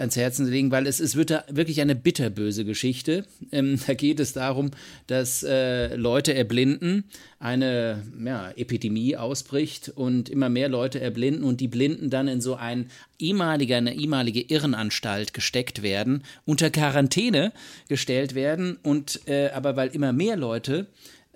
[0.00, 3.24] ans Herzen legen, weil es, es wird da wirklich eine bitterböse Geschichte.
[3.52, 4.70] Ähm, da geht es darum,
[5.06, 7.04] dass äh, Leute erblinden,
[7.38, 12.54] eine ja, Epidemie ausbricht und immer mehr Leute erblinden und die Blinden dann in so
[12.54, 17.52] ein ehemalige, eine ehemalige Irrenanstalt gesteckt werden, unter Quarantäne
[17.88, 20.86] gestellt werden und äh, aber weil immer mehr Leute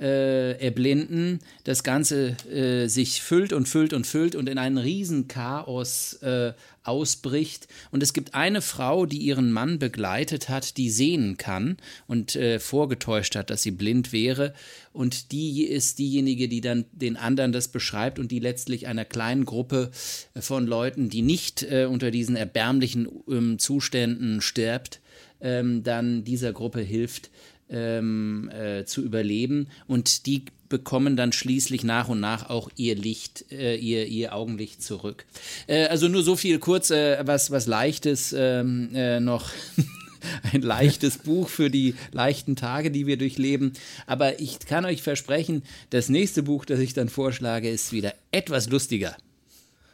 [0.00, 5.28] äh, erblinden, das Ganze äh, sich füllt und füllt und füllt und in einen riesen
[5.28, 6.52] Chaos äh,
[6.84, 7.66] ausbricht.
[7.90, 12.60] Und es gibt eine Frau, die ihren Mann begleitet hat, die sehen kann und äh,
[12.60, 14.54] vorgetäuscht hat, dass sie blind wäre.
[14.92, 19.44] Und die ist diejenige, die dann den anderen das beschreibt und die letztlich einer kleinen
[19.44, 19.90] Gruppe
[20.38, 25.00] von Leuten, die nicht äh, unter diesen erbärmlichen ähm, Zuständen stirbt,
[25.40, 27.30] ähm, dann dieser Gruppe hilft,
[27.68, 33.44] ähm, äh, zu überleben und die bekommen dann schließlich nach und nach auch ihr Licht,
[33.52, 35.24] äh, ihr, ihr Augenlicht zurück.
[35.68, 39.50] Äh, also nur so viel kurz, äh, was, was Leichtes ähm, äh, noch.
[40.52, 43.74] ein leichtes Buch für die leichten Tage, die wir durchleben.
[44.08, 48.68] Aber ich kann euch versprechen, das nächste Buch, das ich dann vorschlage, ist wieder etwas
[48.68, 49.14] lustiger.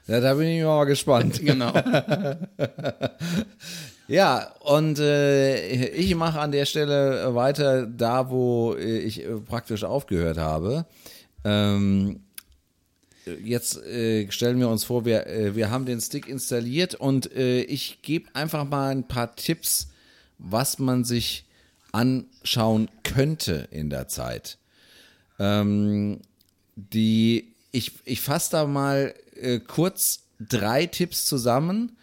[0.06, 1.40] Ja, da bin ich mal gespannt.
[1.44, 1.74] genau.
[4.10, 10.36] Ja, und äh, ich mache an der Stelle weiter da, wo ich äh, praktisch aufgehört
[10.36, 10.84] habe.
[11.44, 12.18] Ähm,
[13.44, 17.60] jetzt äh, stellen wir uns vor, wir, äh, wir haben den Stick installiert und äh,
[17.60, 19.90] ich gebe einfach mal ein paar Tipps,
[20.38, 21.44] was man sich
[21.92, 24.58] anschauen könnte in der Zeit.
[25.38, 26.18] Ähm,
[26.74, 31.96] die, ich ich fasse da mal äh, kurz drei Tipps zusammen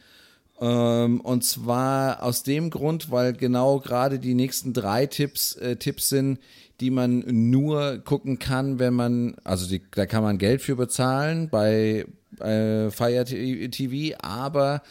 [0.65, 6.39] und zwar aus dem Grund, weil genau gerade die nächsten drei Tipps äh, Tipps sind,
[6.79, 11.49] die man nur gucken kann, wenn man, also die, da kann man Geld für bezahlen
[11.49, 12.05] bei
[12.39, 14.81] äh, Fire TV, aber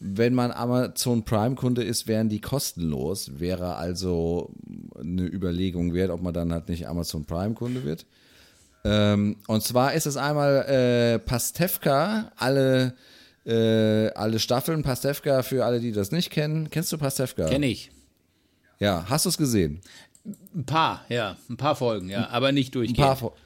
[0.00, 3.38] wenn man Amazon Prime Kunde ist, wären die kostenlos.
[3.38, 4.50] Wäre also
[4.98, 8.04] eine Überlegung wert, ob man dann halt nicht Amazon Prime Kunde wird.
[8.84, 12.94] Ähm, und zwar ist es einmal äh, Pastewka, alle
[13.46, 14.82] äh, alle Staffeln.
[14.82, 16.70] Pastewka, für alle, die das nicht kennen.
[16.70, 17.48] Kennst du Pastewka?
[17.48, 17.90] Kenn ich.
[18.78, 19.80] Ja, hast du es gesehen?
[20.54, 21.36] Ein paar, ja.
[21.48, 22.28] Ein paar Folgen, ja.
[22.28, 22.98] Aber nicht durchgehend.
[22.98, 23.36] Ein paar Folgen.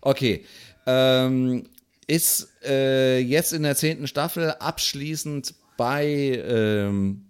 [0.00, 0.44] Okay.
[0.86, 1.64] Ähm,
[2.06, 7.26] ist äh, jetzt in der zehnten Staffel abschließend bei, ähm,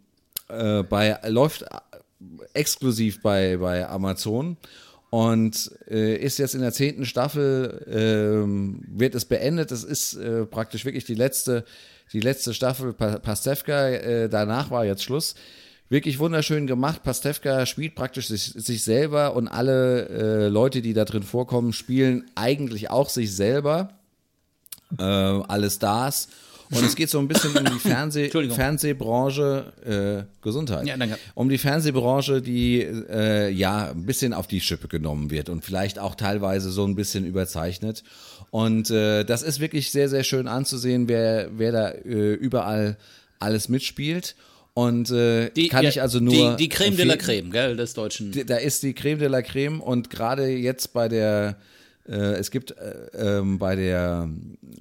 [0.48, 1.64] äh, bei läuft
[2.54, 4.56] exklusiv bei, bei Amazon
[5.10, 9.70] und äh, ist jetzt in der zehnten Staffel, äh, wird es beendet.
[9.70, 11.64] Das ist äh, praktisch wirklich die letzte
[12.12, 15.34] die letzte Staffel Pastewka, äh, danach war jetzt Schluss.
[15.88, 17.02] Wirklich wunderschön gemacht.
[17.04, 22.24] Pastewka spielt praktisch sich, sich selber und alle äh, Leute, die da drin vorkommen, spielen
[22.34, 23.90] eigentlich auch sich selber.
[24.98, 26.28] Äh, alle Stars.
[26.70, 30.86] Und es geht so ein bisschen um die Fernseh Fernsehbranche, äh, Gesundheit.
[30.86, 31.18] Ja, danke.
[31.34, 35.98] Um die Fernsehbranche, die äh, ja ein bisschen auf die Schippe genommen wird und vielleicht
[35.98, 38.02] auch teilweise so ein bisschen überzeichnet.
[38.50, 42.96] Und äh, das ist wirklich sehr, sehr schön anzusehen, wer, wer da äh, überall
[43.38, 44.34] alles mitspielt.
[44.74, 46.50] Und äh, die, kann ja, ich also nur.
[46.50, 48.32] Die, die Creme de la Creme, gell, des Deutschen.
[48.46, 51.56] Da ist die Creme de la Creme und gerade jetzt bei der,
[52.06, 54.28] äh, es gibt äh, ähm, bei der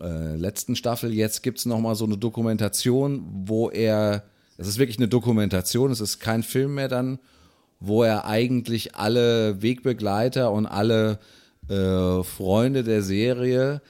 [0.01, 4.23] äh, letzten Staffel, jetzt gibt es nochmal so eine Dokumentation, wo er,
[4.57, 7.17] es ist wirklich eine Dokumentation, es ist kein Film mehr dann,
[7.79, 11.19] wo er eigentlich alle Wegbegleiter und alle
[11.69, 13.81] äh, Freunde der Serie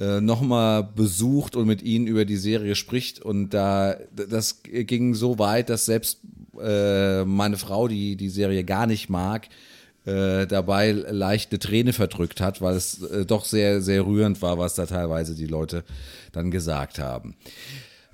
[0.00, 3.20] äh, nochmal besucht und mit ihnen über die Serie spricht.
[3.20, 6.20] Und da das ging so weit, dass selbst
[6.60, 9.48] äh, meine Frau, die die Serie gar nicht mag,
[10.04, 14.58] äh, dabei leicht eine Träne verdrückt hat, weil es äh, doch sehr, sehr rührend war,
[14.58, 15.84] was da teilweise die Leute
[16.32, 17.36] dann gesagt haben.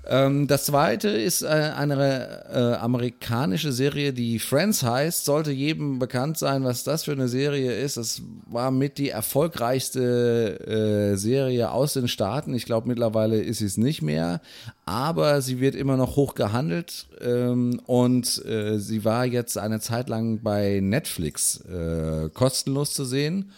[0.07, 5.25] Ähm, das zweite ist äh, eine äh, amerikanische Serie, die Friends heißt.
[5.25, 7.97] Sollte jedem bekannt sein, was das für eine Serie ist.
[7.97, 12.55] Es war mit die erfolgreichste äh, Serie aus den Staaten.
[12.55, 14.41] Ich glaube, mittlerweile ist sie es nicht mehr.
[14.85, 17.07] Aber sie wird immer noch hoch gehandelt.
[17.21, 23.51] Ähm, und äh, sie war jetzt eine Zeit lang bei Netflix äh, kostenlos zu sehen.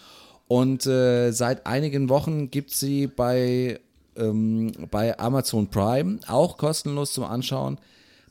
[0.50, 3.80] Und äh, seit einigen Wochen gibt sie bei
[4.18, 7.78] ähm, bei Amazon Prime, auch kostenlos zum Anschauen.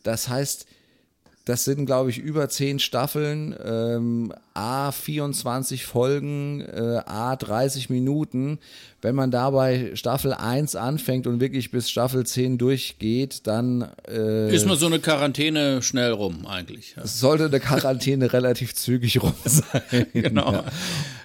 [0.03, 0.67] Das heißt,
[1.45, 8.61] das sind, glaube ich, über zehn Staffeln, ähm, A 24 Folgen, äh, A 30 Minuten.
[9.01, 14.67] Wenn man dabei Staffel 1 anfängt und wirklich bis Staffel 10 durchgeht, dann äh, ist
[14.67, 16.95] man so eine Quarantäne schnell rum eigentlich.
[16.97, 17.05] Ja.
[17.05, 19.83] Sollte eine Quarantäne relativ zügig rum sein.
[20.13, 20.65] Genau.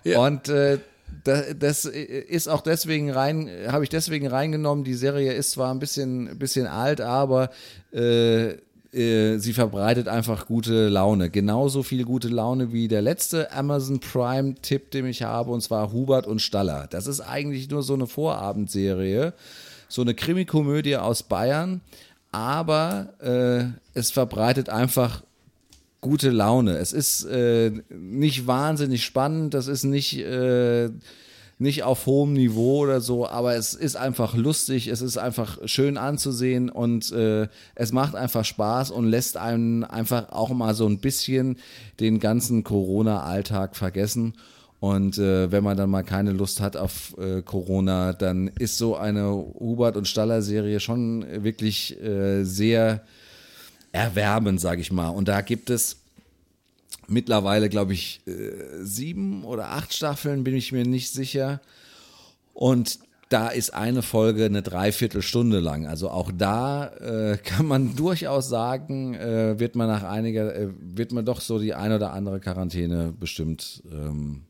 [0.03, 0.19] Ja.
[0.19, 0.79] Und äh,
[1.27, 4.83] das ist auch deswegen rein, habe ich deswegen reingenommen.
[4.83, 7.49] Die Serie ist zwar ein bisschen, bisschen alt, aber
[7.93, 8.55] äh,
[8.93, 11.29] äh, sie verbreitet einfach gute Laune.
[11.29, 16.25] Genauso viel gute Laune wie der letzte Amazon Prime-Tipp, den ich habe, und zwar Hubert
[16.25, 16.87] und Staller.
[16.89, 19.33] Das ist eigentlich nur so eine Vorabendserie,
[19.89, 21.81] so eine Krimikomödie aus Bayern,
[22.31, 25.23] aber äh, es verbreitet einfach
[26.01, 26.77] gute Laune.
[26.77, 30.89] Es ist äh, nicht wahnsinnig spannend, das ist nicht äh,
[31.59, 35.97] nicht auf hohem Niveau oder so, aber es ist einfach lustig, es ist einfach schön
[35.97, 40.99] anzusehen und äh, es macht einfach Spaß und lässt einen einfach auch mal so ein
[40.99, 41.57] bisschen
[41.99, 44.33] den ganzen Corona-Alltag vergessen.
[44.79, 48.95] Und äh, wenn man dann mal keine Lust hat auf äh, Corona, dann ist so
[48.95, 53.01] eine Hubert und Staller Serie schon wirklich äh, sehr
[53.91, 55.09] erwärmend, sage ich mal.
[55.09, 55.97] Und da gibt es
[57.07, 61.61] mittlerweile, glaube ich, äh, sieben oder acht Staffeln, bin ich mir nicht sicher.
[62.53, 65.85] Und da ist eine Folge eine Dreiviertelstunde lang.
[65.85, 71.11] Also auch da äh, kann man durchaus sagen, äh, wird man nach einiger, äh, wird
[71.11, 74.43] man doch so die ein oder andere Quarantäne bestimmt ähm,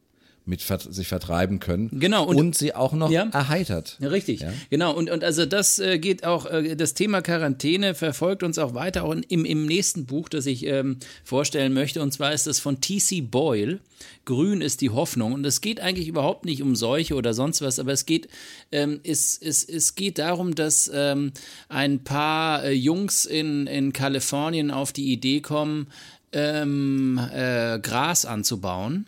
[0.47, 1.99] mit sich vertreiben können.
[1.99, 2.25] Genau.
[2.25, 3.97] Und, und sie auch noch ja, erheitert.
[4.01, 4.39] Richtig.
[4.41, 4.53] Ja?
[4.69, 4.93] Genau.
[4.93, 9.03] Und, und also das äh, geht auch, äh, das Thema Quarantäne verfolgt uns auch weiter,
[9.03, 12.01] auch im, im nächsten Buch, das ich ähm, vorstellen möchte.
[12.01, 13.21] Und zwar ist das von T.C.
[13.21, 13.79] Boyle.
[14.25, 15.33] Grün ist die Hoffnung.
[15.33, 18.29] Und es geht eigentlich überhaupt nicht um Seuche oder sonst was, aber es geht,
[18.71, 21.33] ähm, es, es, es geht darum, dass ähm,
[21.67, 25.87] ein paar äh, Jungs in, in Kalifornien auf die Idee kommen,
[26.31, 29.07] ähm, äh, Gras anzubauen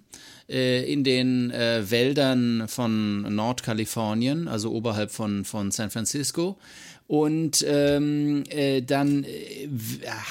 [0.49, 6.57] äh, in den äh, Wäldern von Nordkalifornien, also oberhalb von, von San Francisco.
[7.07, 9.67] Und ähm, äh, dann äh,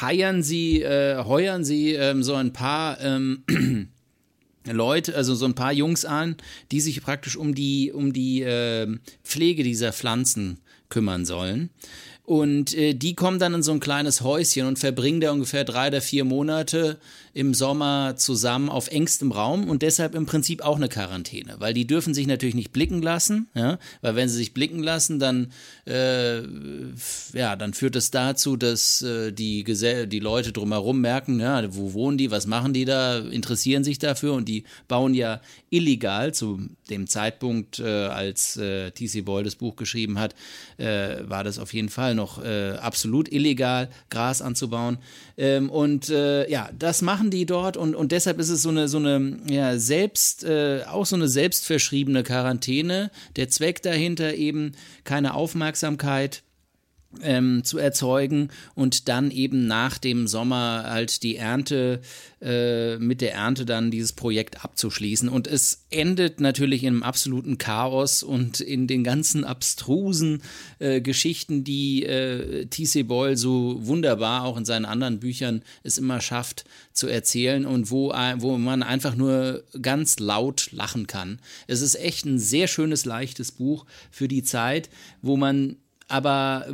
[0.01, 3.43] heiern sie, äh, heuern sie ähm, so ein paar ähm,
[4.65, 6.37] Leute, also so ein paar Jungs an,
[6.71, 8.87] die sich praktisch um die, um die äh,
[9.25, 11.71] Pflege dieser Pflanzen kümmern sollen.
[12.29, 15.89] Und äh, die kommen dann in so ein kleines Häuschen und verbringen da ungefähr drei
[15.89, 16.99] oder vier Monate
[17.39, 21.87] im Sommer zusammen auf engstem Raum und deshalb im Prinzip auch eine Quarantäne, weil die
[21.87, 25.53] dürfen sich natürlich nicht blicken lassen, ja, weil wenn sie sich blicken lassen, dann
[25.87, 26.41] äh,
[27.33, 31.63] ja, dann führt es das dazu, dass äh, die Gesell die Leute drumherum merken, ja,
[31.77, 36.35] wo wohnen die, was machen die da, interessieren sich dafür und die bauen ja illegal
[36.35, 39.23] zu dem Zeitpunkt, äh, als äh, T.C.
[39.23, 40.35] Boyle das Buch geschrieben hat,
[40.79, 44.99] äh, war das auf jeden Fall noch absolut illegal, Gras anzubauen.
[45.37, 48.99] Ähm, und ja, das machen die dort und, und deshalb ist es so eine, so
[48.99, 53.11] eine ja, selbst, auch so eine selbstverschriebene Quarantäne.
[53.37, 54.73] Der Zweck dahinter eben
[55.05, 56.43] keine Aufmerksamkeit
[57.23, 62.01] ähm, zu erzeugen und dann eben nach dem Sommer halt die Ernte,
[62.43, 65.29] äh, mit der Ernte dann dieses Projekt abzuschließen.
[65.29, 70.43] Und es endet natürlich in einem absoluten Chaos und in den ganzen abstrusen
[70.79, 73.05] äh, Geschichten, die äh, T.C.
[73.05, 78.11] Boyle so wunderbar auch in seinen anderen Büchern es immer schafft zu erzählen und wo,
[78.11, 81.39] wo man einfach nur ganz laut lachen kann.
[81.67, 84.91] Es ist echt ein sehr schönes, leichtes Buch für die Zeit,
[85.23, 85.77] wo man
[86.09, 86.67] aber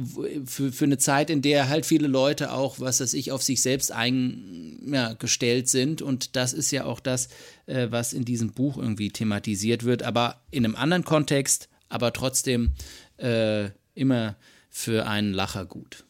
[0.47, 3.63] für, für eine Zeit, in der halt viele Leute auch, was weiß ich, auf sich
[3.63, 6.03] selbst eingestellt ja, sind.
[6.03, 7.29] Und das ist ja auch das,
[7.67, 12.71] äh, was in diesem Buch irgendwie thematisiert wird, aber in einem anderen Kontext, aber trotzdem
[13.17, 14.37] äh, immer
[14.71, 16.05] für einen Lacher gut.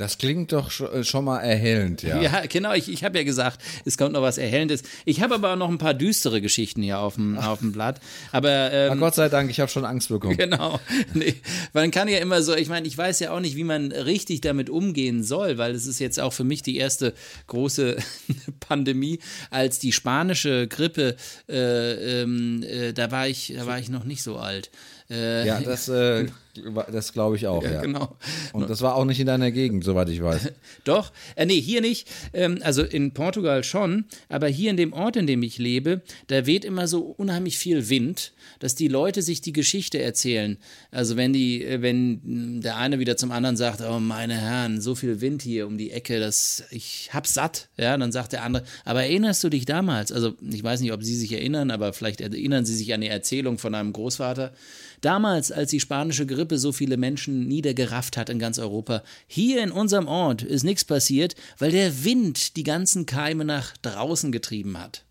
[0.00, 2.22] Das klingt doch äh, schon mal erhellend, ja.
[2.22, 2.72] Ja, genau.
[2.72, 4.82] Ich, ich habe ja gesagt, es kommt noch was Erhellendes.
[5.04, 8.00] Ich habe aber auch noch ein paar düstere Geschichten hier auf dem, auf dem Blatt.
[8.32, 10.30] Aber ähm, Gott sei Dank, ich habe schon Angst bekommen.
[10.40, 10.80] Genau.
[11.12, 11.34] Nee,
[11.74, 14.40] man kann ja immer so, ich meine, ich weiß ja auch nicht, wie man richtig
[14.40, 17.12] damit umgehen soll, weil es ist jetzt auch für mich die erste
[17.48, 17.96] große
[18.60, 19.18] Pandemie,
[19.50, 24.22] als die spanische Grippe, äh, ähm, äh, da war ich, da war ich noch nicht
[24.22, 24.70] so alt.
[25.10, 26.26] Äh, ja, das, äh,
[26.90, 28.16] das glaube ich auch, ja, ja, Genau.
[28.52, 30.52] Und das war auch nicht in deiner Gegend, soweit ich weiß.
[30.84, 32.08] Doch, äh, nee, hier nicht.
[32.32, 36.46] Ähm, also in Portugal schon, aber hier in dem Ort, in dem ich lebe, da
[36.46, 40.58] weht immer so unheimlich viel Wind, dass die Leute sich die Geschichte erzählen.
[40.90, 44.94] Also wenn die, äh, wenn der eine wieder zum anderen sagt, oh meine Herren, so
[44.94, 48.64] viel Wind hier um die Ecke, das, ich hab's satt, ja, dann sagt der andere,
[48.84, 50.12] aber erinnerst du dich damals?
[50.12, 53.08] Also ich weiß nicht, ob Sie sich erinnern, aber vielleicht erinnern Sie sich an die
[53.08, 54.52] Erzählung von einem Großvater,
[55.00, 59.02] Damals, als die spanische Grippe so viele Menschen niedergerafft hat in ganz Europa.
[59.26, 64.30] Hier in unserem Ort ist nichts passiert, weil der Wind die ganzen Keime nach draußen
[64.32, 65.04] getrieben hat.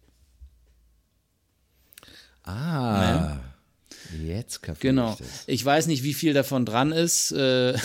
[2.43, 3.37] Ah.
[4.25, 5.11] Jetzt kapiere Genau.
[5.13, 5.43] ich das.
[5.47, 7.75] Ich weiß nicht, wie viel davon dran ist äh,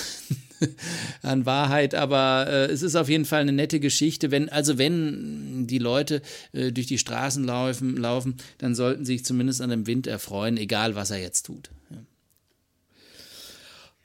[1.23, 4.31] an Wahrheit, aber äh, es ist auf jeden Fall eine nette Geschichte.
[4.31, 9.25] Wenn, also wenn die Leute äh, durch die Straßen laufen, laufen, dann sollten sie sich
[9.27, 11.69] zumindest an dem Wind erfreuen, egal was er jetzt tut.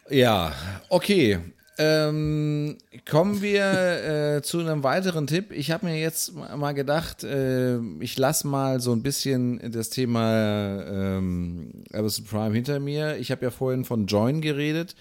[0.10, 0.54] Ja,
[0.90, 1.40] okay.
[1.78, 2.78] Ähm,
[3.10, 5.52] kommen wir äh, zu einem weiteren Tipp.
[5.52, 10.84] Ich habe mir jetzt mal gedacht, äh, ich lasse mal so ein bisschen das Thema
[10.84, 13.18] ähm, Amazon Prime hinter mir.
[13.18, 14.96] Ich habe ja vorhin von Join geredet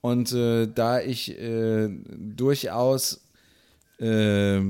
[0.00, 3.20] und äh, da ich äh, durchaus
[3.98, 4.60] äh,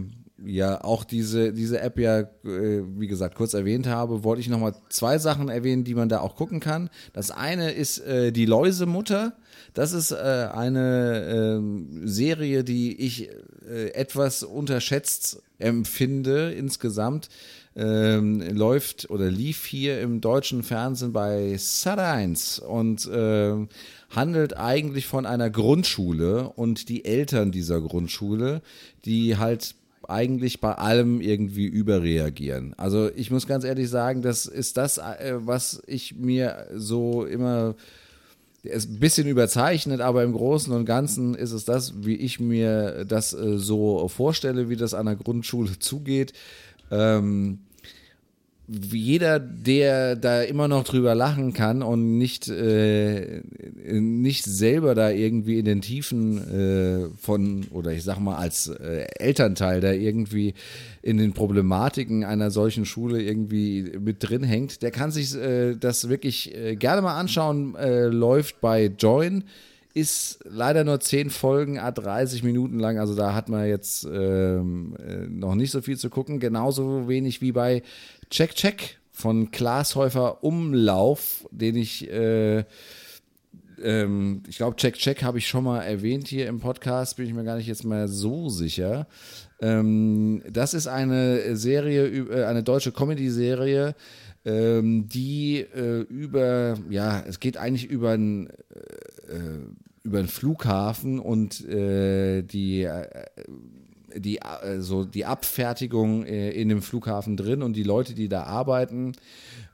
[0.44, 4.74] ja auch diese, diese App ja, äh, wie gesagt, kurz erwähnt habe, wollte ich nochmal
[4.88, 6.90] zwei Sachen erwähnen, die man da auch gucken kann.
[7.12, 9.34] Das eine ist äh, die Läusemutter.
[9.74, 13.30] Das ist äh, eine ähm, Serie, die ich
[13.68, 17.28] äh, etwas unterschätzt empfinde insgesamt.
[17.74, 23.70] Ähm, läuft oder lief hier im deutschen Fernsehen bei Sat1 und ähm,
[24.10, 28.60] handelt eigentlich von einer Grundschule und die Eltern dieser Grundschule,
[29.06, 29.74] die halt
[30.08, 32.74] eigentlich bei allem irgendwie überreagieren.
[32.76, 37.74] Also ich muss ganz ehrlich sagen, das ist das, äh, was ich mir so immer
[38.62, 43.04] ist ein bisschen überzeichnet, aber im Großen und Ganzen ist es das, wie ich mir
[43.04, 46.32] das äh, so vorstelle, wie das an der Grundschule zugeht.
[46.90, 47.58] Ähm,
[48.68, 53.42] jeder, der da immer noch drüber lachen kann und nicht, äh,
[53.84, 59.06] nicht selber da irgendwie in den Tiefen äh, von, oder ich sag mal als äh,
[59.18, 60.54] Elternteil da irgendwie
[61.02, 66.08] in den Problematiken einer solchen Schule irgendwie mit drin hängt, der kann sich äh, das
[66.08, 69.44] wirklich äh, gerne mal anschauen, äh, läuft bei Join
[69.94, 74.96] ist leider nur 10 Folgen, a 30 Minuten lang, also da hat man jetzt ähm,
[75.06, 76.40] äh, noch nicht so viel zu gucken.
[76.40, 77.82] Genauso wenig wie bei
[78.32, 82.64] Check Check von Klaas Häufer Umlauf, den ich, äh,
[83.82, 87.34] ähm, ich glaube, Check Check habe ich schon mal erwähnt hier im Podcast, bin ich
[87.34, 89.06] mir gar nicht jetzt mal so sicher.
[89.60, 93.94] Ähm, das ist eine Serie, äh, eine deutsche Comedy-Serie,
[94.46, 98.48] ähm, die äh, über, ja, es geht eigentlich über ein
[99.28, 99.58] äh,
[100.04, 103.24] über den Flughafen und äh, die äh,
[104.16, 108.44] die äh, so die Abfertigung äh, in dem Flughafen drin und die Leute, die da
[108.44, 109.12] arbeiten.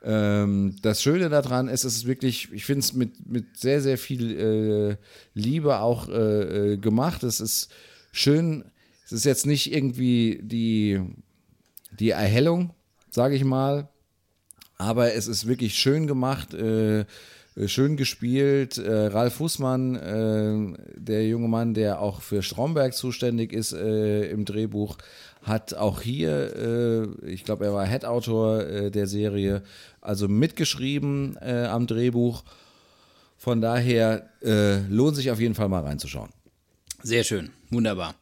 [0.02, 3.98] Ähm, das Schöne daran ist, es ist wirklich, ich finde es mit mit sehr sehr
[3.98, 4.96] viel äh,
[5.34, 7.22] Liebe auch gemacht.
[7.22, 7.70] Es ist
[8.12, 8.64] schön.
[9.04, 11.00] Es ist jetzt nicht irgendwie die
[11.98, 12.74] die Erhellung,
[13.10, 13.88] sage ich mal,
[14.76, 16.54] aber es ist wirklich schön gemacht.
[17.58, 18.78] Äh, schön gespielt.
[18.78, 24.44] Äh, Ralf Fußmann, äh, der junge Mann, der auch für Stromberg zuständig ist äh, im
[24.44, 24.98] Drehbuch,
[25.42, 26.56] hat auch hier,
[27.24, 29.62] äh, ich glaube, er war Head-Autor äh, der Serie,
[30.00, 32.44] also mitgeschrieben am Drehbuch.
[33.36, 34.30] Von daher
[34.88, 36.30] lohnt sich auf jeden Fall mal reinzuschauen.
[37.02, 38.14] Sehr schön, wunderbar.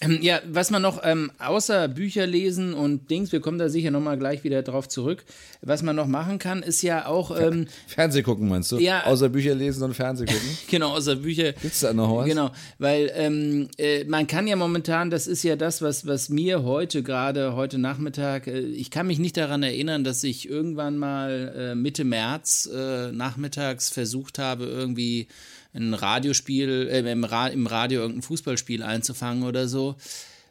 [0.00, 3.92] Ähm, ja, was man noch ähm, außer Bücher lesen und Dings, wir kommen da sicher
[3.92, 5.24] nochmal gleich wieder drauf zurück,
[5.62, 7.38] was man noch machen kann, ist ja auch.
[7.38, 8.78] Ähm, Fernseh gucken meinst du?
[8.78, 9.04] Ja.
[9.04, 10.58] Außer Bücher lesen und Fernseh gucken?
[10.68, 11.52] genau, außer Bücher.
[11.52, 12.26] Gibt's da noch was?
[12.26, 16.64] Genau, weil ähm, äh, man kann ja momentan, das ist ja das, was, was mir
[16.64, 21.54] heute gerade, heute Nachmittag, äh, ich kann mich nicht daran erinnern, dass ich irgendwann mal
[21.56, 25.28] äh, Mitte März äh, nachmittags versucht habe, irgendwie
[25.74, 29.96] ein Radiospiel, äh, im, Ra im Radio irgendein Fußballspiel einzufangen oder so.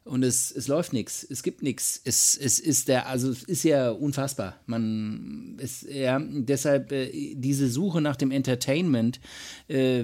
[0.05, 2.01] Und es, es läuft nichts, es gibt nichts.
[2.03, 4.59] Es, es ist der, also es ist ja unfassbar.
[4.65, 9.21] Man ist ja deshalb äh, diese Suche nach dem Entertainment
[9.69, 10.03] äh,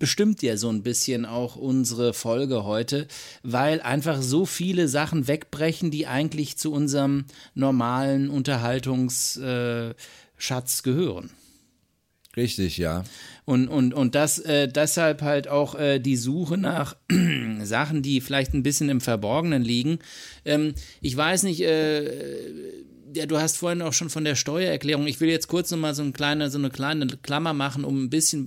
[0.00, 3.06] bestimmt ja so ein bisschen auch unsere Folge heute,
[3.44, 11.30] weil einfach so viele Sachen wegbrechen, die eigentlich zu unserem normalen Unterhaltungsschatz gehören.
[12.36, 13.02] Richtig, ja.
[13.44, 16.96] Und, und, und das äh, deshalb halt auch äh, die Suche nach
[17.62, 19.98] Sachen, die vielleicht ein bisschen im Verborgenen liegen.
[20.44, 22.04] Ähm, ich weiß nicht, äh,
[23.14, 25.08] ja, du hast vorhin auch schon von der Steuererklärung.
[25.08, 28.10] Ich will jetzt kurz nochmal so, ein kleine, so eine kleine Klammer machen, um ein
[28.10, 28.46] bisschen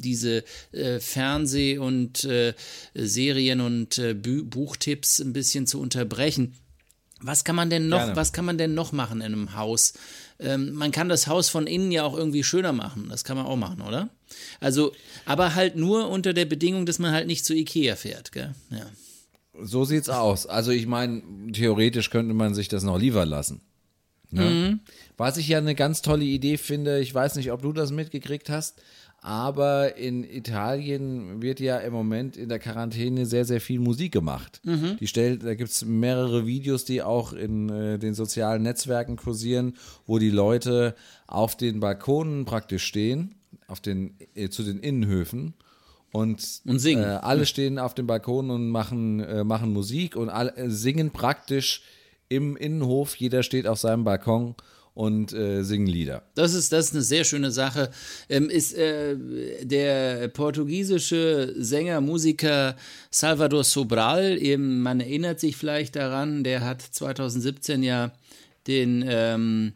[0.00, 2.54] diese äh, Fernseh- und äh,
[2.94, 6.54] Serien- und äh, Bu Buchtipps ein bisschen zu unterbrechen.
[7.20, 8.16] Was kann man denn noch, Gerne.
[8.16, 9.92] was kann man denn noch machen in einem Haus?
[10.40, 13.08] Ähm, man kann das Haus von innen ja auch irgendwie schöner machen.
[13.08, 14.08] Das kann man auch machen, oder?
[14.60, 14.92] Also,
[15.26, 18.54] aber halt nur unter der Bedingung, dass man halt nicht zu Ikea fährt, gell?
[18.70, 18.86] Ja.
[19.62, 20.46] So sieht's aus.
[20.46, 21.22] Also ich meine,
[21.52, 23.60] theoretisch könnte man sich das noch liefern lassen.
[24.30, 24.78] Ne?
[25.16, 28.48] Was ich ja eine ganz tolle Idee finde, ich weiß nicht, ob du das mitgekriegt
[28.48, 28.80] hast,
[29.22, 34.62] Aber in Italien wird ja im Moment in der Quarantäne sehr, sehr viel Musik gemacht.
[34.98, 39.74] Die stellt, da gibt es mehrere Videos, die auch in äh, den sozialen Netzwerken kursieren,
[40.06, 40.94] wo die Leute
[41.26, 43.34] auf den Balkonen praktisch stehen,
[43.66, 45.52] auf den, äh, zu den Innenhöfen.
[46.12, 47.04] Und, Und singen.
[47.04, 51.10] Äh, alle stehen auf dem Balkon und machen, äh, machen Musik und alle, äh, singen
[51.10, 51.82] praktisch
[52.28, 53.14] im Innenhof.
[53.16, 54.54] Jeder steht auf seinem Balkon
[54.94, 56.22] und äh, singen Lieder.
[56.34, 57.90] Das ist, das ist eine sehr schöne Sache.
[58.28, 59.16] Ähm, ist äh,
[59.64, 62.76] der portugiesische Sänger, Musiker
[63.10, 68.12] Salvador Sobral, eben, man erinnert sich vielleicht daran, der hat 2017 ja
[68.66, 69.72] den ähm,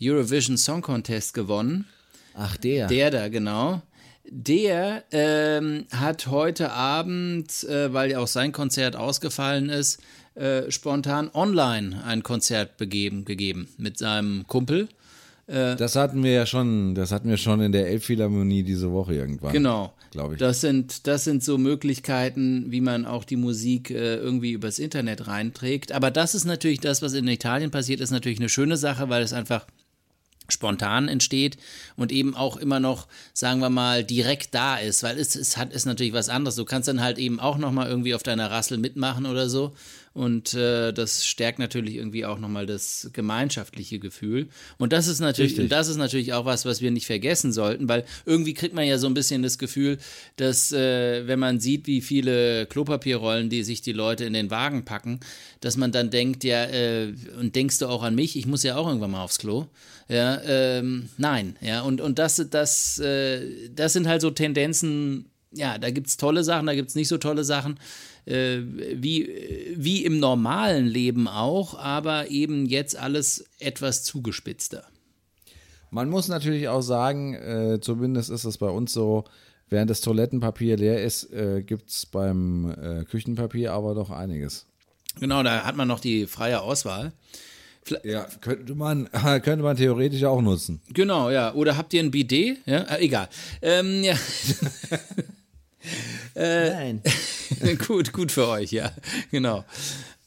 [0.00, 1.86] Eurovision Song Contest gewonnen.
[2.34, 2.88] Ach, der.
[2.88, 3.82] Der da, genau.
[4.26, 10.00] Der ähm, hat heute Abend, äh, weil ja auch sein Konzert ausgefallen ist,
[10.34, 14.88] äh, spontan online ein Konzert begeben, gegeben mit seinem Kumpel.
[15.46, 19.52] Das hatten wir ja schon, das hatten wir schon in der Elbphilharmonie diese Woche irgendwann.
[19.52, 19.92] Genau.
[20.14, 20.38] Glaube ich.
[20.38, 25.26] Das sind, das sind so Möglichkeiten, wie man auch die Musik äh, irgendwie übers Internet
[25.26, 25.90] reinträgt.
[25.90, 29.24] Aber das ist natürlich das, was in Italien passiert, ist natürlich eine schöne Sache, weil
[29.24, 29.66] es einfach
[30.48, 31.56] spontan entsteht
[31.96, 35.72] und eben auch immer noch, sagen wir mal, direkt da ist, weil es, es hat
[35.72, 36.54] ist natürlich was anderes.
[36.54, 39.74] Du kannst dann halt eben auch nochmal irgendwie auf deiner Rassel mitmachen oder so
[40.14, 44.48] und äh, das stärkt natürlich irgendwie auch nochmal das gemeinschaftliche Gefühl.
[44.78, 45.64] Und das ist natürlich Richtig.
[45.64, 48.86] und das ist natürlich auch was, was wir nicht vergessen sollten, weil irgendwie kriegt man
[48.86, 49.98] ja so ein bisschen das Gefühl,
[50.36, 54.84] dass äh, wenn man sieht, wie viele Klopapierrollen, die sich die Leute in den Wagen
[54.84, 55.18] packen,
[55.60, 58.76] dass man dann denkt, ja, äh, und denkst du auch an mich, ich muss ja
[58.76, 59.66] auch irgendwann mal aufs Klo.
[60.08, 65.78] Ja, ähm, nein, ja, und, und das, das, äh, das sind halt so Tendenzen, ja,
[65.78, 67.78] da gibt es tolle Sachen, da gibt es nicht so tolle Sachen,
[68.26, 68.58] äh,
[68.94, 74.84] wie, wie im normalen Leben auch, aber eben jetzt alles etwas zugespitzter.
[75.90, 79.24] Man muss natürlich auch sagen, äh, zumindest ist es bei uns so,
[79.68, 84.66] während das Toilettenpapier leer ist, äh, gibt es beim äh, Küchenpapier aber doch einiges.
[85.20, 87.12] Genau, da hat man noch die freie Auswahl.
[88.02, 89.08] Ja, könnte man,
[89.42, 90.80] könnte man theoretisch auch nutzen.
[90.92, 91.54] Genau, ja.
[91.54, 92.58] Oder habt ihr ein Bidet?
[92.66, 93.28] Ja, äh, egal.
[93.62, 94.16] Ähm, ja.
[96.34, 97.02] Nein.
[97.86, 98.92] gut, gut für euch, ja.
[99.30, 99.64] Genau.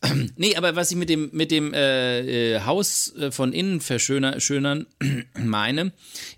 [0.36, 4.86] Nee, aber was ich mit dem, mit dem äh, äh, Haus äh, von innen verschönern
[5.38, 5.92] meine,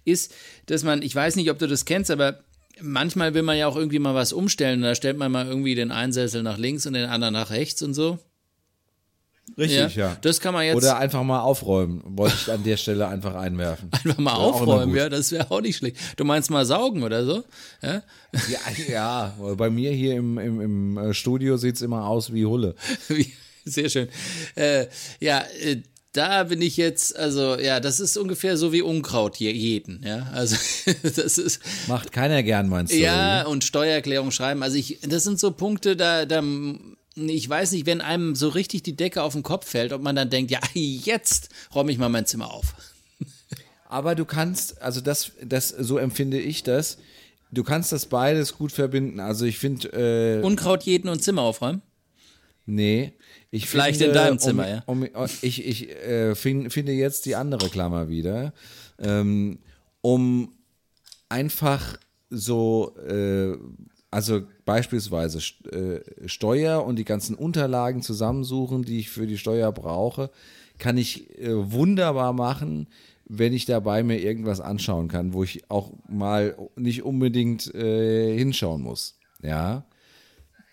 [0.05, 0.33] ist,
[0.67, 2.39] dass man, ich weiß nicht, ob du das kennst, aber
[2.81, 4.81] manchmal will man ja auch irgendwie mal was umstellen.
[4.81, 7.81] Da stellt man mal irgendwie den einen Sessel nach links und den anderen nach rechts
[7.81, 8.19] und so.
[9.57, 10.17] Richtig, ja.
[10.21, 13.89] Das kann man jetzt Oder einfach mal aufräumen, wollte ich an der Stelle einfach einwerfen.
[13.91, 15.97] einfach mal Wäre aufräumen, ja, das wäre auch nicht schlecht.
[16.17, 17.43] Du meinst mal saugen oder so?
[17.81, 18.03] Ja?
[18.33, 22.45] Ja, ja, bei mir hier im, im, im äh, Studio sieht es immer aus wie
[22.45, 22.75] Hulle.
[23.65, 24.07] Sehr schön.
[24.55, 24.87] Äh,
[25.19, 25.81] ja, äh,
[26.13, 30.27] da bin ich jetzt, also ja, das ist ungefähr so wie Unkraut je- jeden, ja.
[30.33, 30.55] Also
[31.03, 32.97] das ist Macht keiner gern, meinst du?
[32.97, 34.63] ja und Steuererklärung schreiben.
[34.63, 36.41] Also ich, das sind so Punkte, da, da,
[37.27, 40.15] ich weiß nicht, wenn einem so richtig die Decke auf den Kopf fällt, ob man
[40.15, 42.75] dann denkt, ja, jetzt räume ich mal mein Zimmer auf.
[43.89, 46.99] Aber du kannst, also das, das, so empfinde ich das.
[47.51, 49.19] Du kannst das beides gut verbinden.
[49.19, 51.81] Also ich finde, äh, Unkraut jeden und Zimmer aufräumen?
[52.65, 53.13] nee.
[53.51, 54.83] Ich Vielleicht finde, in deinem um, Zimmer, ja.
[54.85, 55.07] Um,
[55.41, 58.53] ich ich äh, find, finde jetzt die andere Klammer wieder.
[58.99, 59.57] Ähm,
[60.01, 60.53] um
[61.29, 61.97] einfach
[62.29, 63.57] so, äh,
[64.11, 65.39] also beispielsweise
[65.71, 70.29] äh, Steuer und die ganzen Unterlagen zusammensuchen, die ich für die Steuer brauche,
[70.77, 72.85] kann ich äh, wunderbar machen,
[73.25, 78.83] wenn ich dabei mir irgendwas anschauen kann, wo ich auch mal nicht unbedingt äh, hinschauen
[78.83, 79.17] muss.
[79.41, 79.85] Ja.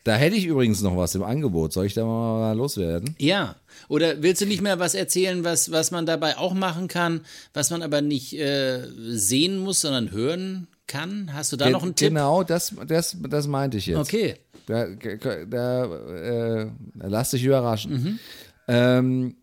[0.04, 1.72] Da hätte ich übrigens noch was im Angebot.
[1.72, 3.16] Soll ich da mal loswerden?
[3.18, 3.56] Ja.
[3.88, 7.22] Oder willst du nicht mehr was erzählen, was, was man dabei auch machen kann,
[7.54, 11.30] was man aber nicht äh, sehen muss, sondern hören kann?
[11.32, 12.08] Hast du da Ge- noch einen Tipp?
[12.08, 13.98] Genau, das, das, das meinte ich jetzt.
[13.98, 14.36] Okay.
[14.66, 14.86] Da,
[15.48, 15.84] da,
[16.64, 17.92] äh, lass dich überraschen.
[17.92, 18.18] Mhm.
[18.68, 19.36] Ähm,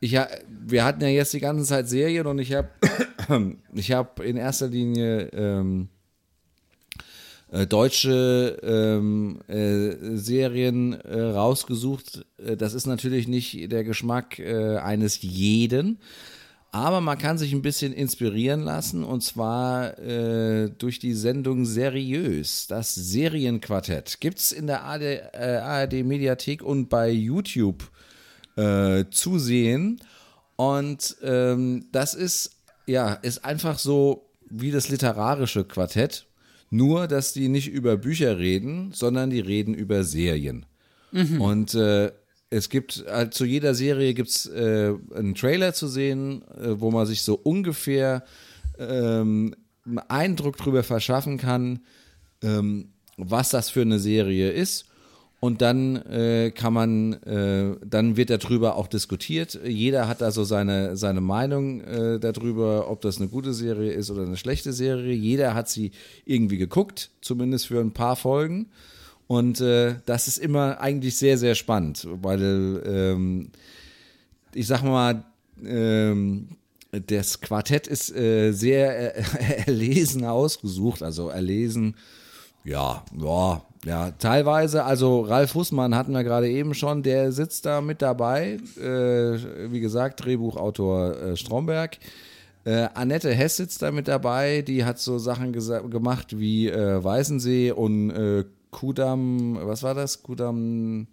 [0.00, 0.12] ich,
[0.66, 2.68] wir hatten ja jetzt die ganze Zeit Serien und ich habe
[3.74, 5.88] ich hab in erster Linie ähm,
[7.50, 12.24] äh, deutsche ähm, äh, Serien äh, rausgesucht.
[12.38, 15.98] Äh, Das ist natürlich nicht der Geschmack äh, eines jeden,
[16.70, 22.66] aber man kann sich ein bisschen inspirieren lassen und zwar äh, durch die Sendung Seriös,
[22.66, 24.18] das Serienquartett.
[24.20, 27.90] Gibt's in der ARD, äh, ARD Mediathek und bei YouTube
[28.56, 30.00] äh, zu sehen.
[30.56, 32.56] Und ähm, das ist,
[32.86, 36.26] ja, ist einfach so wie das literarische Quartett,
[36.70, 40.66] nur dass die nicht über Bücher reden, sondern die reden über Serien.
[41.40, 42.12] Und äh,
[42.50, 47.06] es gibt halt zu jeder Serie gibt's äh, einen Trailer zu sehen, äh, wo man
[47.06, 48.24] sich so ungefähr
[48.78, 51.80] ähm, einen Eindruck darüber verschaffen kann,
[52.42, 54.86] ähm, was das für eine Serie ist.
[55.40, 59.60] Und dann äh, kann man, äh, dann wird darüber auch diskutiert.
[59.64, 64.10] Jeder hat da so seine, seine Meinung äh, darüber, ob das eine gute Serie ist
[64.10, 65.14] oder eine schlechte Serie.
[65.14, 65.92] Jeder hat sie
[66.24, 68.66] irgendwie geguckt, zumindest für ein paar Folgen.
[69.28, 73.50] Und äh, das ist immer eigentlich sehr, sehr spannend, weil ähm,
[74.54, 75.22] ich sag mal,
[75.64, 76.48] ähm,
[76.90, 79.16] das Quartett ist äh, sehr
[79.66, 81.94] erlesen ausgesucht, also erlesen,
[82.64, 87.80] ja, ja, ja, teilweise, also Ralf Hussmann hatten wir gerade eben schon, der sitzt da
[87.80, 91.98] mit dabei, äh, wie gesagt, Drehbuchautor äh, Stromberg.
[92.64, 97.70] Äh, Annette Hess sitzt da mit dabei, die hat so Sachen gemacht wie äh, Weißensee
[97.70, 100.22] und äh, Kudam, was war das?
[100.22, 101.06] Kudam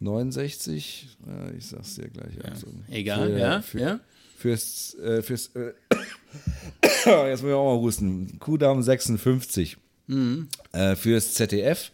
[0.00, 1.08] 69?
[1.26, 2.36] Ja, ich sag's dir gleich.
[2.36, 3.62] Ja, also, egal, für, ja.
[3.62, 4.00] Für, ja.
[4.36, 5.72] Fürs, äh, fürs äh,
[7.30, 8.38] jetzt muss ich auch mal husten.
[8.38, 9.76] Kudam 56.
[10.06, 10.48] Mhm.
[10.72, 11.90] Äh, fürs ZDF.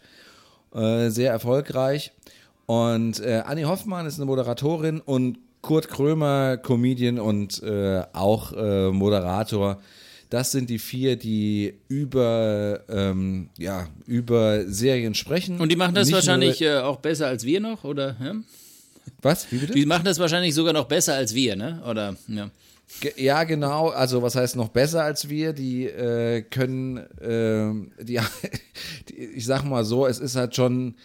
[0.75, 2.13] Äh, sehr erfolgreich.
[2.67, 8.53] Und äh, Annie Hoffmann ist eine Moderatorin und Kurt Krömer, Comedian und äh, auch
[8.93, 9.81] Moderator
[10.35, 15.61] das sind die vier, die über, ähm, ja, über Serien sprechen.
[15.61, 18.17] Und die machen das Nicht wahrscheinlich äh, auch besser als wir noch, oder?
[18.21, 18.35] Ja?
[19.23, 19.53] Was?
[19.53, 19.75] Wie bitte?
[19.75, 21.81] Die machen das wahrscheinlich sogar noch besser als wir, ne?
[21.89, 22.51] Oder, ja.
[23.17, 23.91] Ja, genau.
[23.91, 25.53] Also was heißt noch besser als wir?
[25.53, 28.19] Die äh, können, äh, die,
[29.09, 30.97] die, ich sag mal so, es ist halt schon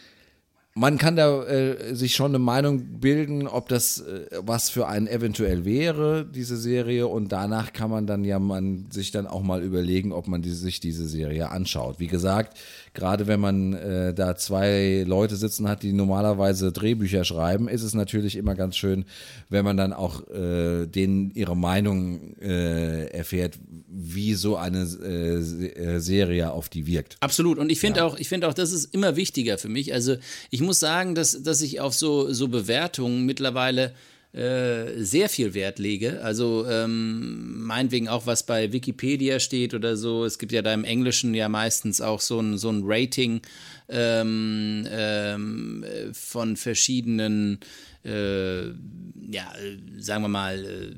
[0.79, 5.07] man kann da äh, sich schon eine Meinung bilden, ob das äh, was für einen
[5.07, 7.07] eventuell wäre, diese Serie.
[7.07, 10.51] Und danach kann man dann ja man sich dann auch mal überlegen, ob man die,
[10.51, 11.99] sich diese Serie anschaut.
[11.99, 12.57] Wie gesagt,
[12.99, 17.93] gerade wenn man äh, da zwei Leute sitzen hat, die normalerweise Drehbücher schreiben, ist es
[17.93, 19.05] natürlich immer ganz schön,
[19.47, 25.99] wenn man dann auch äh, denen ihre Meinung äh, erfährt, wie so eine äh, äh,
[25.99, 27.15] Serie auf die wirkt.
[27.21, 27.57] Absolut.
[27.57, 28.05] Und ich finde ja.
[28.05, 29.93] auch, ich finde auch, das ist immer wichtiger für mich.
[29.93, 30.17] Also
[30.49, 33.93] ich muss sagen, dass, dass ich auf so, so Bewertungen mittlerweile
[34.31, 36.21] äh, sehr viel Wert lege.
[36.21, 40.23] Also ähm, meinetwegen auch, was bei Wikipedia steht oder so.
[40.23, 43.41] Es gibt ja da im Englischen ja meistens auch so ein, so ein Rating
[43.87, 47.59] ähm, ähm, von verschiedenen,
[48.05, 49.51] äh, ja,
[49.97, 50.95] sagen wir mal, äh,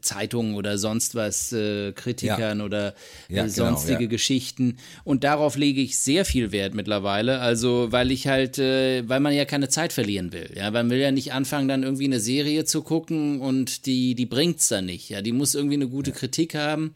[0.00, 2.64] Zeitungen oder sonst was, äh, Kritikern ja.
[2.64, 2.94] oder
[3.28, 4.08] äh, ja, sonstige genau, ja.
[4.10, 4.76] Geschichten.
[5.04, 7.40] Und darauf lege ich sehr viel Wert mittlerweile.
[7.40, 10.50] Also, weil ich halt, äh, weil man ja keine Zeit verlieren will.
[10.54, 14.26] Ja, man will ja nicht anfangen, dann irgendwie eine Serie zu gucken und die, die
[14.26, 15.08] bringt's dann nicht.
[15.08, 16.94] Ja, die muss irgendwie eine gute Kritik haben.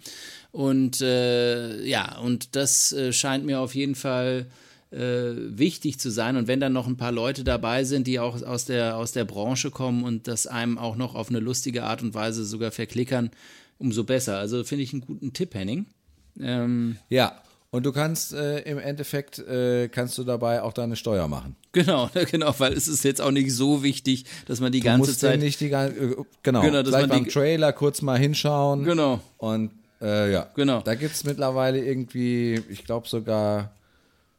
[0.53, 4.47] Und äh, ja, und das äh, scheint mir auf jeden Fall
[4.97, 6.37] wichtig zu sein.
[6.37, 9.25] Und wenn dann noch ein paar Leute dabei sind, die auch aus der, aus der
[9.25, 13.31] Branche kommen und das einem auch noch auf eine lustige Art und Weise sogar verklickern,
[13.79, 14.39] umso besser.
[14.39, 15.87] Also finde ich einen guten Tipp, Henning.
[16.41, 17.43] Ähm, ja,
[17.75, 21.57] und du kannst äh, im Endeffekt äh, kannst du dabei auch deine Steuer machen.
[21.73, 25.11] Genau, genau, weil es ist jetzt auch nicht so wichtig, dass man die du ganze
[25.11, 28.85] musst Zeit nicht die ganze äh, genau, genau gleich beim Trailer kurz mal hinschauen.
[28.85, 29.21] Genau.
[29.39, 30.83] Und äh, ja, genau.
[30.83, 33.73] Da gibt es mittlerweile irgendwie, ich glaube sogar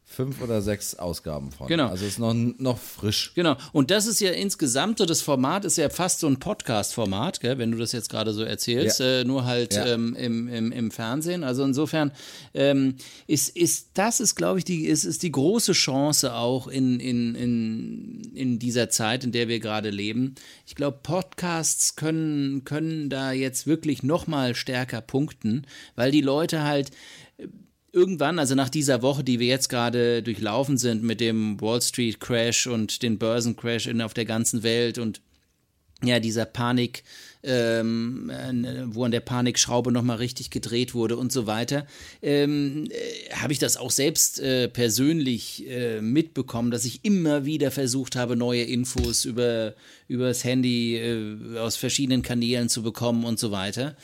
[0.07, 1.67] fünf oder sechs Ausgaben von.
[1.67, 1.87] Genau.
[1.87, 3.33] Also ist noch, noch frisch.
[3.33, 3.57] Genau.
[3.73, 7.71] Und das ist ja insgesamt so, das Format ist ja fast so ein Podcast-Format, wenn
[7.71, 9.21] du das jetzt gerade so erzählst, ja.
[9.21, 9.87] äh, nur halt ja.
[9.87, 11.43] ähm, im, im, im Fernsehen.
[11.43, 12.11] Also insofern
[12.53, 12.95] ähm,
[13.25, 17.33] ist, ist das ist, glaube ich, die, ist, ist die große Chance auch in, in,
[17.33, 20.35] in, in dieser Zeit, in der wir gerade leben.
[20.67, 26.63] Ich glaube, Podcasts können, können da jetzt wirklich noch mal stärker punkten, weil die Leute
[26.63, 26.91] halt
[27.95, 32.19] irgendwann, also nach dieser Woche, die wir jetzt gerade durchlaufen sind mit dem Wall Street
[32.19, 35.21] Crash und den Börsencrash in, auf der ganzen Welt und
[36.03, 37.03] ja, dieser Panik,
[37.41, 38.29] ähm,
[38.87, 41.87] wo an der Panikschraube nochmal richtig gedreht wurde und so weiter,
[42.21, 47.71] ähm, äh, habe ich das auch selbst äh, persönlich äh, mitbekommen, dass ich immer wieder
[47.71, 49.73] versucht habe, neue Infos über,
[50.09, 53.95] über das Handy äh, aus verschiedenen Kanälen zu bekommen und so weiter.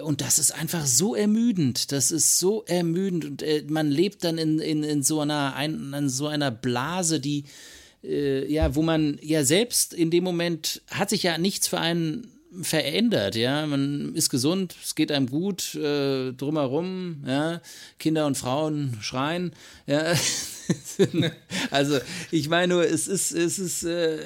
[0.00, 1.92] Und das ist einfach so ermüdend.
[1.92, 3.24] Das ist so ermüdend.
[3.24, 7.20] Und äh, man lebt dann in, in, in, so einer, ein, in so einer Blase,
[7.20, 7.44] die,
[8.02, 12.28] äh, ja, wo man ja selbst in dem Moment hat sich ja nichts für einen
[12.60, 13.66] verändert, ja.
[13.66, 17.62] Man ist gesund, es geht einem gut, äh, drumherum, ja.
[17.98, 19.52] Kinder und Frauen schreien,
[19.86, 20.14] ja.
[21.70, 21.98] also,
[22.30, 24.18] ich meine nur, es ist, es ist, äh,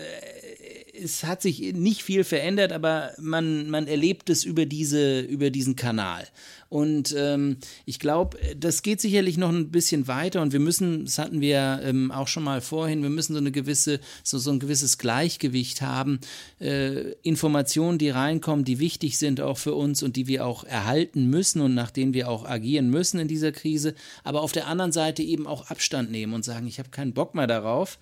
[1.03, 5.77] es hat sich nicht viel verändert, aber man, man erlebt es über, diese, über diesen
[5.77, 6.27] Kanal.
[6.69, 11.19] Und ähm, ich glaube, das geht sicherlich noch ein bisschen weiter und wir müssen, das
[11.19, 14.59] hatten wir ähm, auch schon mal vorhin, wir müssen so eine gewisse, so, so ein
[14.59, 16.19] gewisses Gleichgewicht haben.
[16.61, 21.31] Äh, Informationen, die reinkommen, die wichtig sind auch für uns und die wir auch erhalten
[21.31, 23.95] müssen und nach denen wir auch agieren müssen in dieser Krise,
[24.25, 27.35] aber auf der anderen Seite eben auch Abstand nehmen und sagen, ich habe keinen Bock
[27.35, 27.99] mehr darauf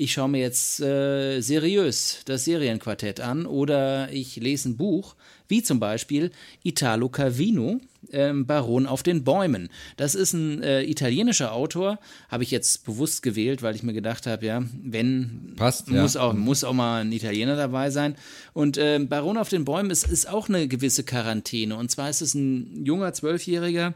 [0.00, 5.16] ich schaue mir jetzt äh, seriös das Serienquartett an oder ich lese ein Buch,
[5.48, 6.30] wie zum Beispiel
[6.62, 7.80] Italo Calvino,
[8.12, 9.68] ähm, Baron auf den Bäumen.
[9.96, 14.28] Das ist ein äh, italienischer Autor, habe ich jetzt bewusst gewählt, weil ich mir gedacht
[14.28, 16.20] habe, ja, wenn Passt, muss, ja.
[16.20, 18.14] auch, muss auch mal ein Italiener dabei sein.
[18.52, 21.74] Und äh, Baron auf den Bäumen ist, ist auch eine gewisse Quarantäne.
[21.74, 23.94] Und zwar ist es ein junger Zwölfjähriger,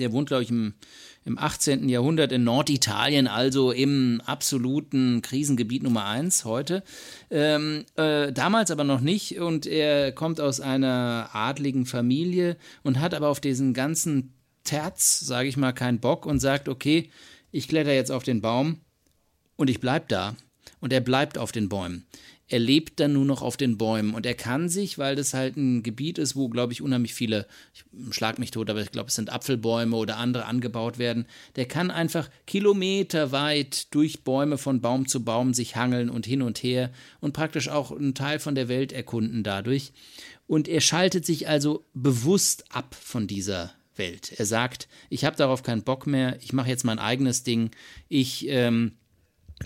[0.00, 0.74] der wohnt, glaube ich, im
[1.24, 1.88] im 18.
[1.88, 6.82] Jahrhundert in Norditalien, also im absoluten Krisengebiet Nummer eins heute.
[7.30, 13.14] Ähm, äh, damals aber noch nicht und er kommt aus einer adligen Familie und hat
[13.14, 14.32] aber auf diesen ganzen
[14.64, 17.10] Terz, sage ich mal, keinen Bock und sagt, okay,
[17.50, 18.80] ich kletter jetzt auf den Baum
[19.56, 20.36] und ich bleib da.
[20.80, 22.04] Und er bleibt auf den Bäumen
[22.48, 25.56] er lebt dann nur noch auf den Bäumen und er kann sich, weil das halt
[25.56, 27.84] ein Gebiet ist, wo, glaube ich, unheimlich viele, ich
[28.14, 31.26] schlag mich tot, aber ich glaube, es sind Apfelbäume oder andere angebaut werden,
[31.56, 36.62] der kann einfach kilometerweit durch Bäume von Baum zu Baum sich hangeln und hin und
[36.62, 36.90] her
[37.20, 39.92] und praktisch auch einen Teil von der Welt erkunden dadurch.
[40.46, 44.32] Und er schaltet sich also bewusst ab von dieser Welt.
[44.36, 47.70] Er sagt, ich habe darauf keinen Bock mehr, ich mache jetzt mein eigenes Ding,
[48.08, 48.92] ich ähm,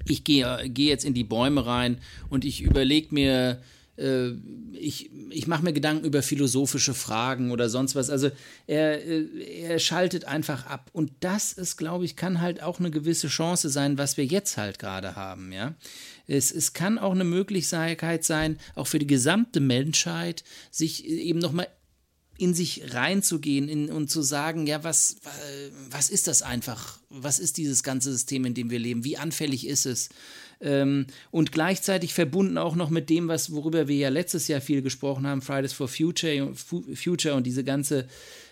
[0.07, 3.61] ich gehe geh jetzt in die Bäume rein und ich überlege mir,
[3.97, 4.33] äh,
[4.73, 8.11] ich, ich mache mir Gedanken über philosophische Fragen oder sonst was.
[8.11, 8.31] Also
[8.67, 10.91] er, äh, er schaltet einfach ab.
[10.93, 14.57] Und das ist, glaube ich, kann halt auch eine gewisse Chance sein, was wir jetzt
[14.57, 15.75] halt gerade haben, ja.
[16.29, 20.43] Es, es kann auch eine Möglichkeit sein, auch für die gesamte Menschheit,
[20.73, 21.69] sich eben nochmal
[22.39, 25.17] in sich reinzugehen in, und zu sagen, ja, was,
[25.91, 26.99] was ist das einfach?
[27.09, 29.05] Was ist dieses ganze System, in dem wir leben?
[29.05, 30.11] Wie anfällig ist es?
[30.61, 34.81] Ähm, und gleichzeitig verbunden auch noch mit dem, was, worüber wir ja letztes Jahr viel
[34.83, 36.55] gesprochen haben, Fridays for Future,
[36.95, 38.07] Future und diese ganze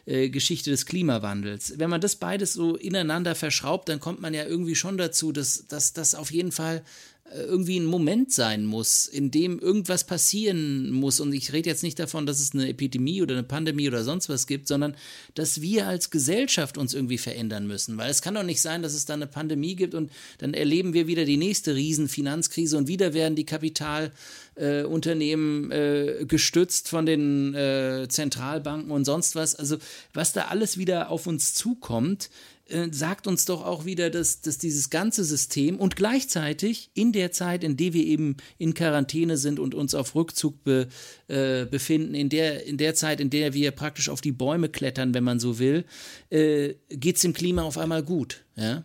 [0.04, 1.78] äh, Geschichte des Klimawandels.
[1.78, 5.64] Wenn man das beides so ineinander verschraubt, dann kommt man ja irgendwie schon dazu, dass
[5.66, 6.84] das auf jeden Fall
[7.32, 11.20] irgendwie ein Moment sein muss, in dem irgendwas passieren muss.
[11.20, 14.28] Und ich rede jetzt nicht davon, dass es eine Epidemie oder eine Pandemie oder sonst
[14.28, 14.94] was gibt, sondern
[15.34, 17.96] dass wir als Gesellschaft uns irgendwie verändern müssen.
[17.96, 20.92] Weil es kann doch nicht sein, dass es da eine Pandemie gibt und dann erleben
[20.92, 27.54] wir wieder die nächste Riesenfinanzkrise und wieder werden die Kapitalunternehmen äh, äh, gestützt von den
[27.54, 29.54] äh, Zentralbanken und sonst was.
[29.54, 29.78] Also
[30.12, 32.28] was da alles wieder auf uns zukommt,
[32.66, 37.30] äh, sagt uns doch auch wieder, dass, dass dieses ganze System und gleichzeitig in der
[37.30, 40.88] Zeit, in der wir eben in Quarantäne sind und uns auf Rückzug be,
[41.28, 45.12] äh, befinden, in der, in der Zeit, in der wir praktisch auf die Bäume klettern,
[45.14, 45.84] wenn man so will,
[46.30, 48.44] äh, geht es dem Klima auf einmal gut.
[48.56, 48.84] Ja?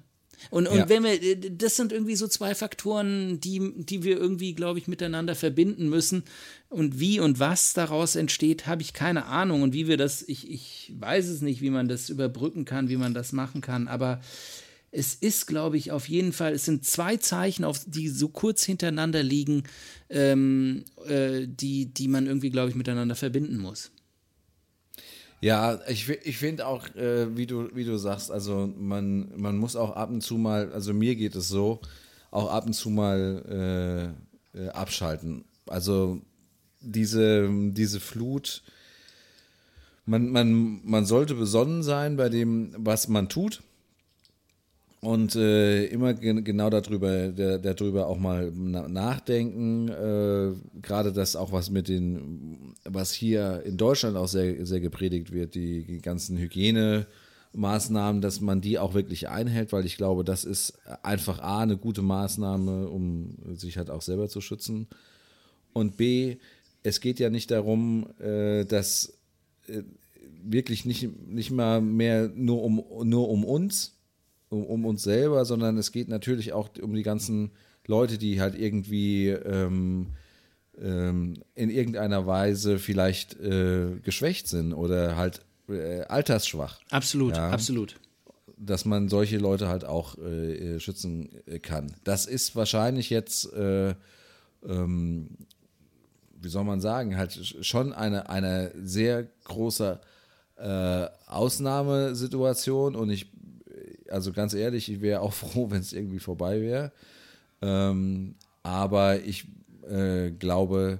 [0.50, 0.90] Und, und ja.
[0.90, 4.88] wenn wir, äh, das sind irgendwie so zwei Faktoren, die, die wir irgendwie, glaube ich,
[4.88, 6.24] miteinander verbinden müssen.
[6.70, 9.62] Und wie und was daraus entsteht, habe ich keine Ahnung.
[9.62, 12.98] Und wie wir das, ich, ich weiß es nicht, wie man das überbrücken kann, wie
[12.98, 13.88] man das machen kann.
[13.88, 14.22] Aber
[14.92, 18.64] es ist, glaube ich, auf jeden Fall, es sind zwei Zeichen, auf, die so kurz
[18.64, 19.64] hintereinander liegen,
[20.10, 23.92] ähm, äh, die, die man irgendwie, glaube ich, miteinander verbinden muss.
[25.42, 29.76] Ja, ich, ich finde auch, äh, wie, du, wie du sagst, also man, man muss
[29.76, 31.80] auch ab und zu mal, also mir geht es so,
[32.30, 34.14] auch ab und zu mal
[34.54, 35.46] äh, äh, abschalten.
[35.68, 36.22] Also
[36.82, 38.64] diese, diese Flut,
[40.06, 43.62] man, man, man sollte besonnen sein bei dem, was man tut
[45.02, 49.88] und äh, immer gen genau darüber, der, darüber auch mal nachdenken.
[49.88, 55.32] Äh, Gerade das auch was mit den, was hier in Deutschland auch sehr, sehr gepredigt
[55.32, 60.44] wird, die, die ganzen Hygienemaßnahmen, dass man die auch wirklich einhält, weil ich glaube, das
[60.44, 64.88] ist einfach A, eine gute Maßnahme, um sich halt auch selber zu schützen.
[65.72, 66.38] Und B,
[66.84, 69.18] es geht ja nicht darum, äh, dass
[69.68, 69.84] äh,
[70.44, 73.99] wirklich nicht, nicht mal mehr nur um, nur um uns,
[74.50, 77.52] um, um, uns selber, sondern es geht natürlich auch um die ganzen
[77.86, 80.08] Leute, die halt irgendwie ähm,
[80.82, 86.80] ähm, in irgendeiner Weise vielleicht äh, geschwächt sind oder halt äh, altersschwach.
[86.90, 87.50] Absolut, ja?
[87.50, 87.96] absolut.
[88.58, 91.30] Dass man solche Leute halt auch äh, schützen
[91.62, 91.94] kann.
[92.04, 93.96] Das ist wahrscheinlich jetzt, äh,
[94.68, 95.30] ähm,
[96.42, 100.00] wie soll man sagen, halt schon eine, eine sehr große
[100.58, 103.32] äh, Ausnahmesituation und ich
[104.12, 106.92] also ganz ehrlich, ich wäre auch froh, wenn es irgendwie vorbei wäre.
[107.62, 109.48] Ähm, aber ich
[109.90, 111.00] äh, glaube,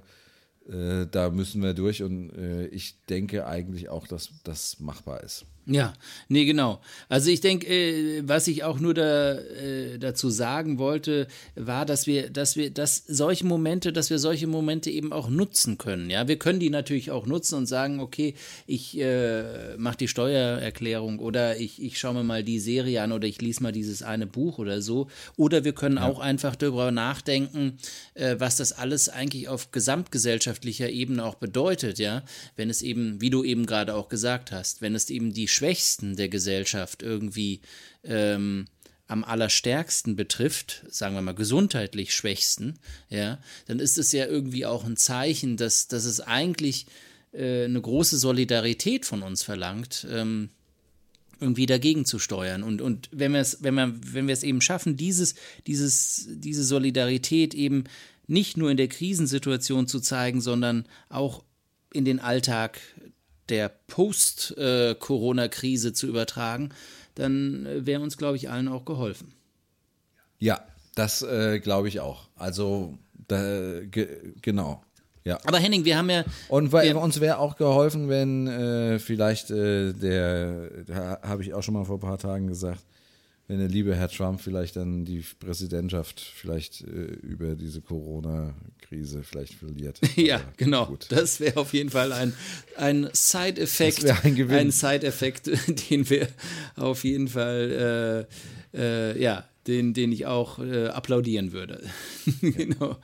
[0.68, 5.44] äh, da müssen wir durch und äh, ich denke eigentlich auch, dass das machbar ist.
[5.66, 5.92] Ja,
[6.28, 6.80] nee, genau.
[7.08, 12.06] Also ich denke, äh, was ich auch nur da, äh, dazu sagen wollte, war, dass
[12.06, 16.08] wir, dass wir, dass solche Momente, dass wir solche Momente eben auch nutzen können.
[16.08, 18.34] Ja, wir können die natürlich auch nutzen und sagen, okay,
[18.66, 23.28] ich äh, mache die Steuererklärung oder ich, ich schaue mir mal die Serie an oder
[23.28, 25.08] ich lese mal dieses eine Buch oder so.
[25.36, 26.08] Oder wir können ja.
[26.08, 27.76] auch einfach darüber nachdenken,
[28.14, 32.22] äh, was das alles eigentlich auf gesamtgesellschaftlicher Ebene auch bedeutet, ja,
[32.56, 36.16] wenn es eben, wie du eben gerade auch gesagt hast, wenn es eben die Schwächsten
[36.16, 37.60] der Gesellschaft irgendwie
[38.04, 38.66] ähm,
[39.06, 42.78] am allerstärksten betrifft, sagen wir mal gesundheitlich Schwächsten,
[43.08, 46.86] ja, dann ist es ja irgendwie auch ein Zeichen, dass, dass es eigentlich
[47.32, 50.50] äh, eine große Solidarität von uns verlangt, ähm,
[51.40, 52.62] irgendwie dagegen zu steuern.
[52.62, 55.34] Und, und wenn wir es, wenn wir, wenn wir es eben schaffen, dieses,
[55.66, 57.84] dieses, diese Solidarität eben
[58.26, 61.42] nicht nur in der Krisensituation zu zeigen, sondern auch
[61.92, 62.80] in den Alltag
[63.50, 66.70] der Post-Corona-Krise zu übertragen,
[67.14, 69.34] dann äh, wäre uns, glaube ich, allen auch geholfen.
[70.38, 70.60] Ja,
[70.94, 72.28] das äh, glaube ich auch.
[72.36, 72.96] Also,
[73.28, 74.82] da, ge, genau.
[75.24, 75.38] Ja.
[75.44, 76.24] Aber Henning, wir haben ja.
[76.48, 81.62] Und wir, uns wäre auch geholfen, wenn äh, vielleicht äh, der, da habe ich auch
[81.62, 82.80] schon mal vor ein paar Tagen gesagt,
[83.50, 89.54] wenn der liebe Herr Trump vielleicht dann die Präsidentschaft vielleicht äh, über diese Corona-Krise vielleicht
[89.54, 89.98] verliert.
[90.16, 90.86] ja, Aber genau.
[90.86, 91.06] Gut.
[91.08, 92.32] Das wäre auf jeden Fall ein,
[92.76, 94.04] ein Side-Effekt.
[94.24, 95.50] Ein, ein Side-Effekt,
[95.90, 96.28] den wir
[96.76, 98.28] auf jeden Fall,
[98.72, 101.82] äh, äh, ja, den, den ich auch äh, applaudieren würde.
[102.40, 102.98] genau.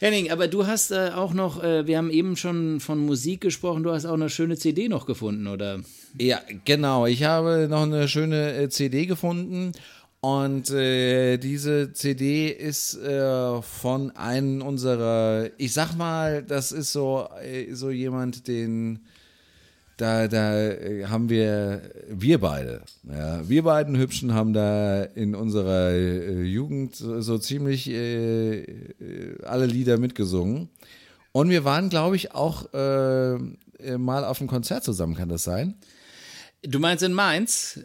[0.00, 3.84] Henning, aber du hast äh, auch noch, äh, wir haben eben schon von Musik gesprochen,
[3.84, 5.82] du hast auch eine schöne CD noch gefunden, oder?
[6.18, 7.06] Ja, genau.
[7.06, 9.72] Ich habe noch eine schöne äh, CD gefunden.
[10.24, 17.26] Und äh, diese CD ist äh, von einem unserer, ich sag mal, das ist so,
[17.42, 19.00] äh, so jemand, den
[19.96, 25.90] da, da äh, haben wir, wir beide, ja, wir beiden Hübschen haben da in unserer
[25.90, 30.68] äh, Jugend so, so ziemlich alle Lieder mitgesungen.
[31.32, 35.74] Und wir waren, glaube ich, auch mal auf einem Konzert zusammen, kann das sein?
[36.62, 37.80] Du meinst in Mainz?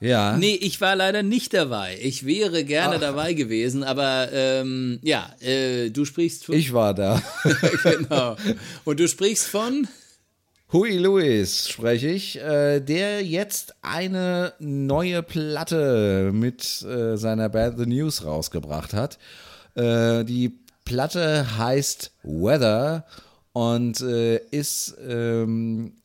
[0.00, 0.36] Ja.
[0.36, 1.98] Nee, ich war leider nicht dabei.
[2.00, 3.00] Ich wäre gerne Ach.
[3.00, 6.54] dabei gewesen, aber ähm, ja, äh, du sprichst von.
[6.54, 7.22] Ich war da.
[7.82, 8.36] genau.
[8.84, 9.86] Und du sprichst von?
[10.72, 17.86] Huey Lewis spreche ich, äh, der jetzt eine neue Platte mit äh, seiner Band The
[17.86, 19.18] News rausgebracht hat.
[19.74, 23.04] Äh, die Platte heißt Weather
[23.52, 25.99] und äh, ist ähm, äh,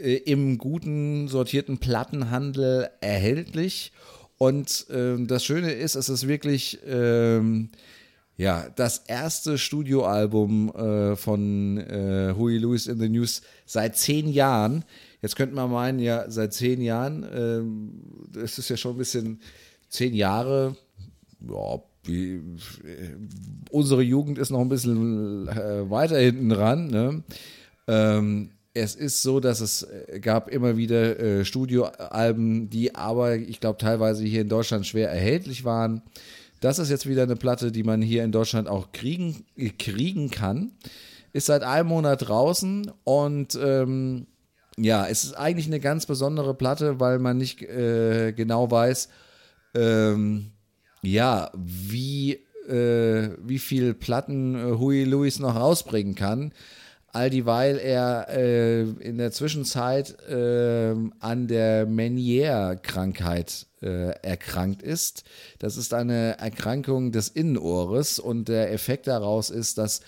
[0.00, 3.92] im guten sortierten Plattenhandel erhältlich.
[4.38, 7.70] Und ähm, das Schöne ist, es ist wirklich ähm,
[8.40, 14.86] ja, das erste Studioalbum äh, von äh, Huey Lewis in the News seit zehn Jahren.
[15.20, 19.40] Jetzt könnte man meinen, ja, seit zehn Jahren, ähm, das ist ja schon ein bisschen
[19.90, 20.74] zehn Jahre,
[21.46, 23.16] ja, wie, äh,
[23.70, 26.86] unsere Jugend ist noch ein bisschen äh, weiter hinten dran.
[26.86, 27.22] Ne?
[27.88, 33.60] Ähm, es ist so, dass es äh, gab immer wieder äh, Studioalben, die aber, ich
[33.60, 36.02] glaube, teilweise hier in Deutschland schwer erhältlich waren.
[36.60, 39.44] Das ist jetzt wieder eine Platte, die man hier in Deutschland auch kriegen,
[39.78, 40.72] kriegen kann.
[41.32, 44.26] Ist seit einem Monat draußen und ähm,
[44.76, 49.08] ja, es ist eigentlich eine ganz besondere Platte, weil man nicht äh, genau weiß,
[49.74, 50.52] ähm,
[51.02, 52.32] ja, wie,
[52.68, 56.52] äh, wie viel Platten äh, Huey Lewis noch rausbringen kann
[57.12, 65.24] all dieweil er äh, in der Zwischenzeit äh, an der Meniere-Krankheit äh, erkrankt ist.
[65.58, 70.00] Das ist eine Erkrankung des Innenohres und der Effekt daraus ist, dass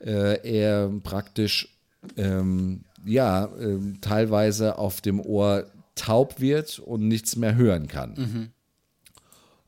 [0.00, 1.76] äh, er praktisch
[2.16, 8.14] ähm, ja ähm, teilweise auf dem Ohr taub wird und nichts mehr hören kann.
[8.16, 8.48] Mhm.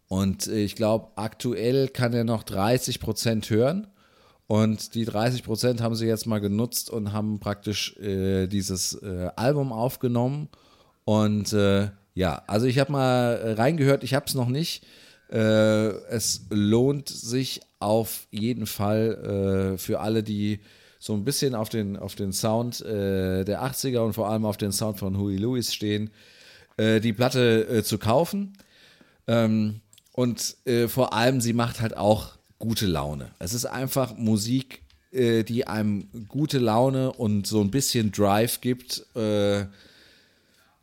[0.07, 3.87] Und ich glaube, aktuell kann er noch 30 Prozent hören.
[4.51, 9.31] Und die 30 Prozent haben sie jetzt mal genutzt und haben praktisch äh, dieses äh,
[9.37, 10.49] Album aufgenommen.
[11.05, 14.85] Und äh, ja, also ich habe mal reingehört, ich habe es noch nicht.
[15.31, 20.59] Äh, es lohnt sich auf jeden Fall äh, für alle, die
[20.99, 24.57] so ein bisschen auf den, auf den Sound äh, der 80er und vor allem auf
[24.57, 26.11] den Sound von Huey Lewis stehen,
[26.77, 28.55] die Platte zu kaufen.
[29.29, 29.81] Ähm,
[30.13, 30.57] und
[30.89, 33.33] vor allem, sie macht halt auch gute Laune.
[33.41, 39.05] Es ist einfach Musik, äh, die einem gute Laune und so ein bisschen Drive gibt.
[39.17, 39.65] Äh,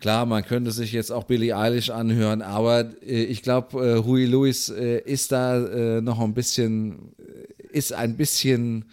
[0.02, 4.26] klar, man könnte sich jetzt auch Billie Eilish anhören, aber äh, ich glaube, äh, Huey
[4.26, 7.14] Lewis äh, ist da äh, noch ein bisschen
[7.72, 8.86] ist ein bisschen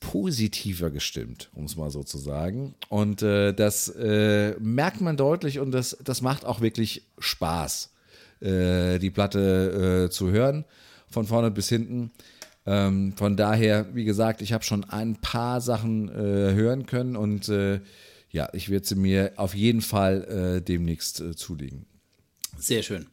[0.00, 2.74] positiver gestimmt, um es mal so zu sagen.
[2.88, 7.92] Und äh, das äh, merkt man deutlich und das, das macht auch wirklich Spaß,
[8.40, 10.64] äh, die Platte äh, zu hören,
[11.16, 12.10] von vorne bis hinten.
[12.66, 17.48] Ähm, von daher, wie gesagt, ich habe schon ein paar Sachen äh, hören können und
[17.48, 17.80] äh,
[18.28, 21.86] ja, ich werde sie mir auf jeden Fall demnächst zulegen.
[22.58, 23.06] Sehr schön.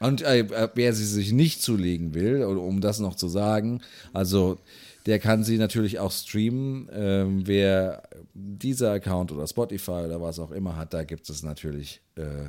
[0.00, 3.82] Und wer sie sich nicht zulegen will, um das noch zu sagen,
[4.12, 4.58] also
[5.06, 6.88] der kann sie natürlich auch streamen.
[6.92, 8.02] Ähm, wer
[8.34, 12.48] dieser Account oder Spotify oder was auch immer hat, da gibt es natürlich äh,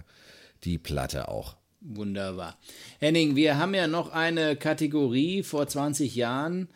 [0.63, 1.57] die Platte auch.
[1.81, 2.57] Wunderbar.
[2.99, 6.67] Henning, wir haben ja noch eine Kategorie vor 20 Jahren.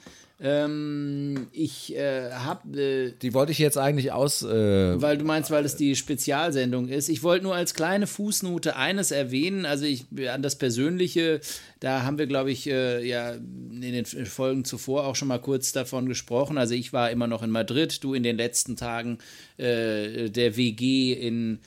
[0.41, 2.81] Ähm, ich äh, habe.
[2.81, 4.41] Äh, die wollte ich jetzt eigentlich aus.
[4.41, 7.07] Äh, weil du meinst, weil es die Spezialsendung ist.
[7.07, 9.65] Ich wollte nur als kleine Fußnote eines erwähnen.
[9.65, 11.39] Also ich an das Persönliche,
[11.79, 15.71] da haben wir, glaube ich, äh, ja in den Folgen zuvor auch schon mal kurz
[15.71, 16.57] davon gesprochen.
[16.57, 19.19] Also ich war immer noch in Madrid, du in den letzten Tagen
[19.57, 21.59] äh, der WG in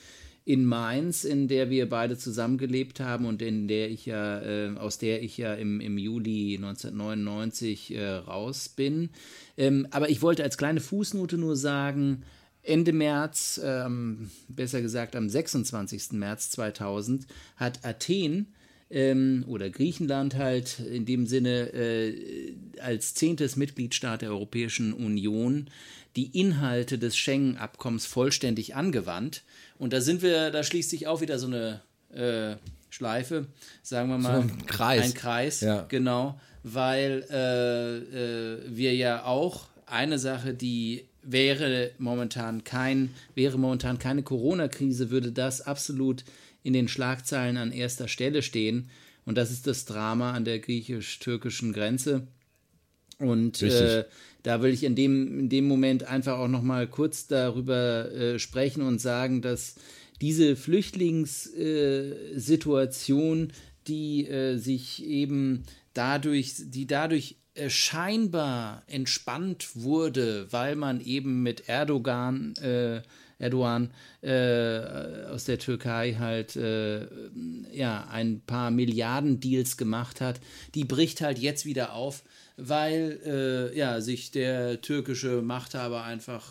[0.49, 4.97] in Mainz, in der wir beide zusammengelebt haben und in der ich ja, äh, aus
[4.97, 9.11] der ich ja im, im Juli 1999 äh, raus bin.
[9.59, 12.23] Ähm, aber ich wollte als kleine Fußnote nur sagen,
[12.63, 16.13] Ende März, ähm, besser gesagt am 26.
[16.13, 17.27] März 2000,
[17.57, 18.47] hat Athen
[18.89, 25.69] ähm, oder Griechenland halt in dem Sinne äh, als zehntes Mitgliedstaat der Europäischen Union
[26.17, 29.45] die Inhalte des Schengen-Abkommens vollständig angewandt.
[29.79, 31.81] Und da sind wir, da schließt sich auch wieder so eine
[32.13, 32.57] äh,
[32.91, 33.47] Schleife,
[33.83, 34.43] sagen wir mal.
[34.43, 35.05] So ein Kreis.
[35.05, 35.83] Ein Kreis, ja.
[35.89, 36.41] genau.
[36.63, 44.23] Weil äh, äh, wir ja auch eine Sache, die wäre momentan kein, wäre momentan keine
[44.23, 46.25] Corona-Krise, würde das absolut
[46.63, 48.91] in den Schlagzeilen an erster Stelle stehen.
[49.25, 52.27] Und das ist das Drama an der griechisch-türkischen Grenze.
[53.19, 54.05] Und äh,
[54.43, 58.39] da will ich in dem, in dem Moment einfach auch noch mal kurz darüber äh,
[58.39, 59.75] sprechen und sagen, dass
[60.21, 63.53] diese Flüchtlingssituation,
[63.87, 65.65] die äh, sich eben
[65.95, 73.01] dadurch, die dadurch äh, scheinbar entspannt wurde, weil man eben mit Erdogan äh,
[73.39, 74.81] Erdogan äh,
[75.31, 77.07] aus der Türkei halt äh,
[77.73, 80.41] ja ein paar Milliarden Deals gemacht hat,
[80.75, 82.25] die bricht halt jetzt wieder auf
[82.59, 86.45] weil äh, ja, sich der türkische Machthaber einfach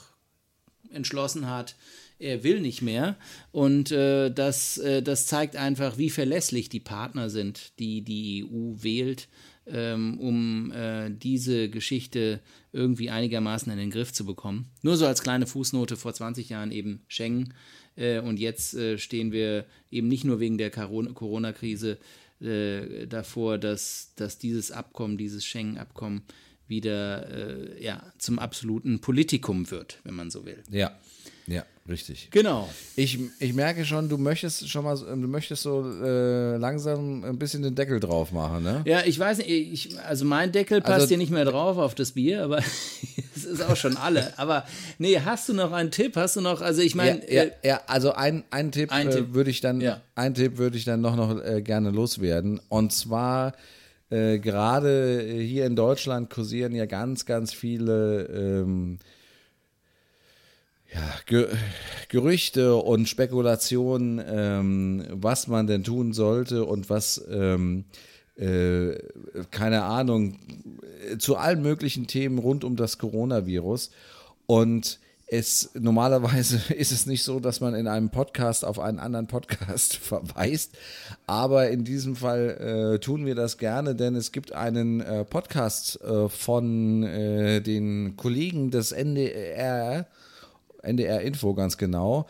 [0.90, 1.76] entschlossen hat,
[2.20, 3.18] er will nicht mehr.
[3.52, 8.82] Und äh, das, äh, das zeigt einfach, wie verlässlich die Partner sind, die die EU
[8.82, 9.28] wählt,
[9.68, 12.40] ähm, um äh, diese Geschichte
[12.72, 14.70] irgendwie einigermaßen in den Griff zu bekommen.
[14.82, 17.54] Nur so als kleine Fußnote vor 20 Jahren eben Schengen.
[17.96, 21.98] Äh, und jetzt äh, stehen wir eben nicht nur wegen der Corona-Krise
[22.42, 26.24] äh, davor, dass, dass dieses Abkommen, dieses Schengen-Abkommen
[26.68, 30.62] wieder äh, ja, zum absoluten Politikum wird, wenn man so will.
[30.70, 30.98] Ja,
[31.48, 32.28] ja, richtig.
[32.32, 32.68] Genau.
[32.98, 37.64] Ich, ich merke schon, du möchtest schon mal, du möchtest so äh, langsam ein bisschen
[37.64, 38.82] den Deckel drauf machen, ne?
[38.86, 41.96] Ja, ich weiß nicht, ich, also mein Deckel passt also, hier nicht mehr drauf auf
[41.96, 42.58] das Bier, aber
[43.36, 44.38] es ist auch schon alle.
[44.38, 44.66] Aber
[44.98, 46.18] nee, hast du noch einen Tipp?
[46.18, 47.22] Hast du noch, also ich meine.
[47.32, 50.02] Ja, ja, ja, also ein, ein Tipp, ein äh, würde ich dann, ja.
[50.16, 52.60] ein Tipp würde ich dann noch, noch äh, gerne loswerden.
[52.68, 53.54] Und zwar
[54.10, 59.00] äh, gerade hier in Deutschland kursieren ja ganz, ganz viele ähm,
[60.94, 61.48] ja, Ge
[62.10, 67.86] Gerüchte und Spekulationen, ähm, was man denn tun sollte und was, ähm,
[68.38, 68.98] äh,
[69.52, 70.40] keine Ahnung,
[71.20, 73.92] zu allen möglichen Themen rund um das Coronavirus.
[74.46, 79.28] Und es normalerweise ist es nicht so, dass man in einem Podcast auf einen anderen
[79.28, 80.78] Podcast verweist,
[81.28, 86.02] aber in diesem Fall äh, tun wir das gerne, denn es gibt einen äh, Podcast
[86.02, 90.08] äh, von äh, den Kollegen des NDR
[90.84, 92.28] NDR Info ganz genau.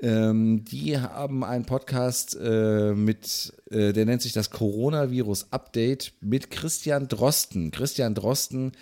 [0.00, 6.50] Ähm, die haben einen Podcast äh, mit, äh, der nennt sich das Coronavirus Update mit
[6.50, 7.70] Christian Drosten.
[7.70, 8.72] Christian Drosten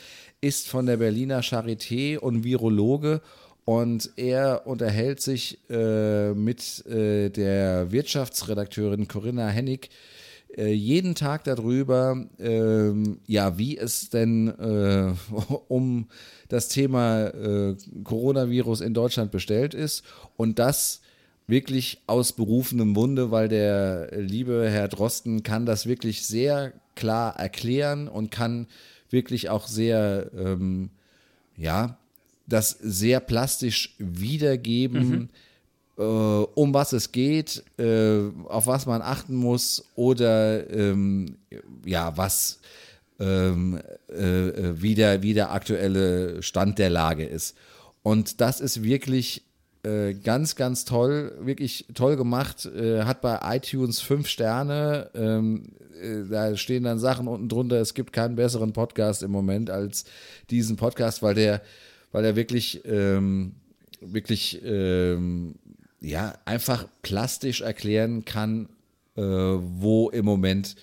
[0.41, 3.21] ist von der Berliner Charité und Virologe
[3.65, 9.91] und er unterhält sich äh, mit äh, der Wirtschaftsredakteurin Corinna Hennig
[10.57, 15.15] jeden Tag darüber, ähm, ja, wie es denn äh,
[15.69, 16.09] um
[16.49, 20.05] das Thema äh, Coronavirus in Deutschland bestellt ist
[20.37, 21.01] und das
[21.47, 28.09] wirklich aus berufenem Munde, weil der liebe Herr Drosten kann das wirklich sehr klar erklären
[28.09, 28.67] und kann
[29.11, 30.91] wirklich auch sehr, ähm,
[31.57, 31.99] ja,
[32.47, 35.09] das sehr plastisch wiedergeben.
[35.09, 35.29] Mhm
[35.99, 41.37] äh, um was es geht, äh, auf was man achten muss oder ähm,
[41.85, 42.61] ja, was
[43.21, 47.57] ähm, äh, wie, der, wie der aktuelle Stand der Lage ist.
[48.03, 49.45] Und das ist wirklich
[49.85, 52.67] äh, ganz, ganz toll, wirklich toll gemacht.
[52.67, 55.11] Äh, hat bei iTunes fünf Sterne.
[55.15, 57.81] Ähm, äh, da stehen dann Sachen unten drunter.
[57.81, 60.05] Es gibt keinen besseren Podcast im Moment als
[60.51, 61.63] diesen Podcast, weil der,
[62.11, 63.55] weil der wirklich, ähm,
[64.01, 65.55] wirklich, ähm,
[66.03, 68.69] ja, einfach plastisch erklären kann,
[69.17, 70.75] äh, wo im Moment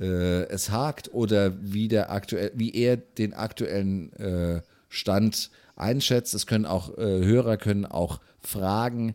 [0.00, 6.34] äh, es hakt oder wie der aktuell, wie er den aktuellen äh, Stand einschätzt.
[6.34, 9.14] Es können auch äh, Hörer können auch Fragen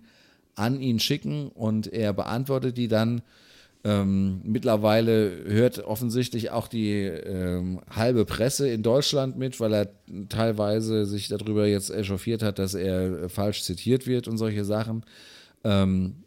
[0.56, 3.22] an ihn schicken und er beantwortet die dann.
[3.86, 9.90] Ähm, mittlerweile hört offensichtlich auch die ähm, halbe Presse in Deutschland mit, weil er
[10.28, 15.06] teilweise sich darüber jetzt echauffiert hat, dass er äh, falsch zitiert wird und solche Sachen.
[15.64, 16.24] Ähm,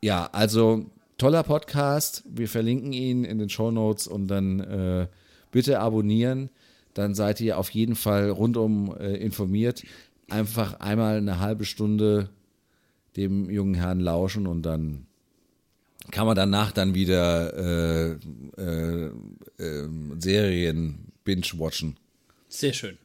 [0.00, 2.22] ja, also toller Podcast.
[2.28, 5.06] Wir verlinken ihn in den Show Notes und dann äh,
[5.50, 6.50] bitte abonnieren.
[6.94, 9.84] Dann seid ihr auf jeden Fall rundum äh, informiert.
[10.28, 12.30] Einfach einmal eine halbe Stunde
[13.16, 15.06] dem jungen Herrn lauschen und dann
[16.10, 18.18] kann man danach dann wieder äh,
[18.56, 19.10] äh,
[19.58, 21.96] ähm, Serien binge-watchen.
[22.48, 22.98] Sehr schön.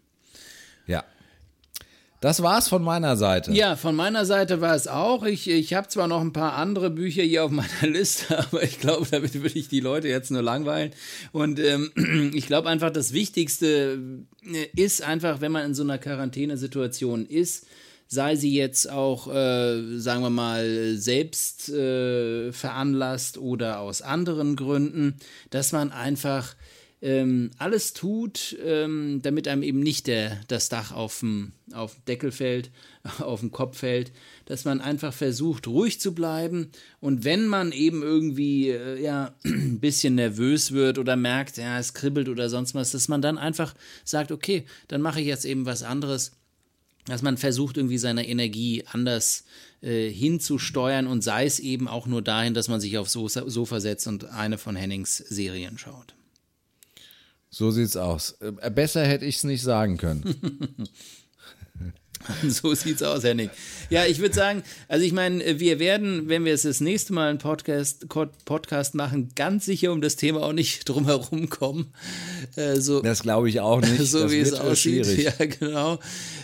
[2.23, 3.51] Das war's von meiner Seite.
[3.51, 5.23] Ja, von meiner Seite war es auch.
[5.23, 8.79] Ich, ich habe zwar noch ein paar andere Bücher hier auf meiner Liste, aber ich
[8.79, 10.93] glaube, damit würde ich die Leute jetzt nur langweilen.
[11.33, 11.91] Und ähm,
[12.33, 13.99] ich glaube einfach, das Wichtigste
[14.41, 17.65] äh, ist einfach, wenn man in so einer Quarantänesituation ist,
[18.07, 25.17] sei sie jetzt auch, äh, sagen wir mal, selbst äh, veranlasst oder aus anderen Gründen,
[25.49, 26.55] dass man einfach
[27.03, 31.51] ähm, alles tut, ähm, damit einem eben nicht der, das Dach auf dem,
[32.07, 32.71] Deckel fällt,
[33.19, 34.13] auf dem Kopf fällt,
[34.45, 39.79] dass man einfach versucht, ruhig zu bleiben und wenn man eben irgendwie äh, ja, ein
[39.81, 43.75] bisschen nervös wird oder merkt, ja, es kribbelt oder sonst was, dass man dann einfach
[44.05, 46.31] sagt, okay, dann mache ich jetzt eben was anderes
[47.05, 49.43] dass man versucht, irgendwie seine Energie anders
[49.81, 54.07] äh, hinzusteuern und sei es eben auch nur dahin, dass man sich aufs Sofa setzt
[54.07, 56.15] und eine von Hennings Serien schaut.
[57.53, 58.35] So sieht's aus.
[58.39, 60.89] Äh, besser hätte ich es nicht sagen können.
[62.47, 63.51] so sieht's aus, Henning.
[63.91, 67.29] Ja, ich würde sagen, also ich meine, wir werden, wenn wir es das nächste Mal
[67.29, 71.93] einen Podcast, Podcast machen, ganz sicher um das Thema auch nicht drum herum kommen.
[72.55, 73.99] Äh, so, das glaube ich auch nicht.
[74.03, 75.05] So das wie es aussieht.
[75.05, 75.35] Schwierig.
[75.39, 75.99] Ja, genau.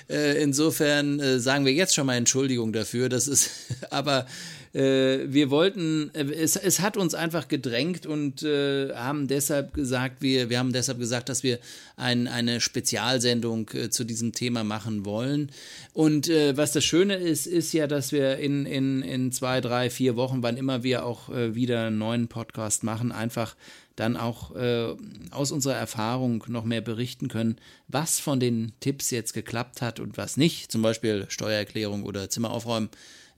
[0.07, 3.10] Äh, insofern äh, sagen wir jetzt schon mal Entschuldigung dafür.
[3.10, 3.49] Das ist,
[3.89, 4.28] aber
[4.74, 10.22] äh, wir wollten, äh, es, es hat uns einfach gedrängt und äh, haben deshalb gesagt,
[10.22, 11.59] wir, wir haben deshalb gesagt, dass wir
[11.95, 15.51] ein, eine Spezialsendung äh, zu diesem Thema machen wollen.
[15.93, 19.89] Und äh, was das Schöne ist, ist ja, dass wir in, in, in zwei, drei,
[19.89, 23.55] vier Wochen, wann immer wir auch äh, wieder einen neuen Podcast machen, einfach
[23.99, 24.95] dann auch äh,
[25.32, 27.57] aus unserer Erfahrung noch mehr berichten können,
[27.88, 32.51] was von den Tipps jetzt geklappt hat und was nicht, zum Beispiel Steuererklärung oder Zimmer
[32.51, 32.89] aufräumen.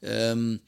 [0.04, 0.60] Ähm,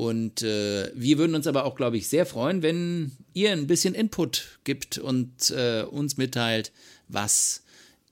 [0.00, 3.94] und äh, wir würden uns aber auch, glaube ich, sehr freuen, wenn ihr ein bisschen
[3.94, 6.72] Input gibt und äh, uns mitteilt,
[7.08, 7.64] was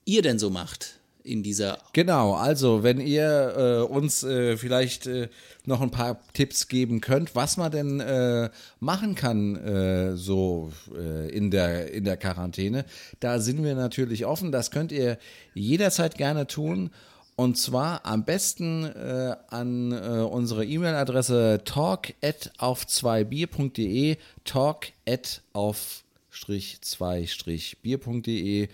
[0.05, 1.79] ihr denn so macht in dieser.
[1.93, 5.29] Genau, also wenn ihr äh, uns äh, vielleicht äh,
[5.65, 11.27] noch ein paar Tipps geben könnt, was man denn äh, machen kann äh, so äh,
[11.31, 12.85] in, der, in der Quarantäne,
[13.19, 14.51] da sind wir natürlich offen.
[14.51, 15.17] Das könnt ihr
[15.55, 16.91] jederzeit gerne tun.
[17.39, 19.95] Und zwar am besten äh, an äh,
[20.29, 28.67] unsere E-Mail-Adresse talk at auf 2bier.de, talk at auf 2 bier.de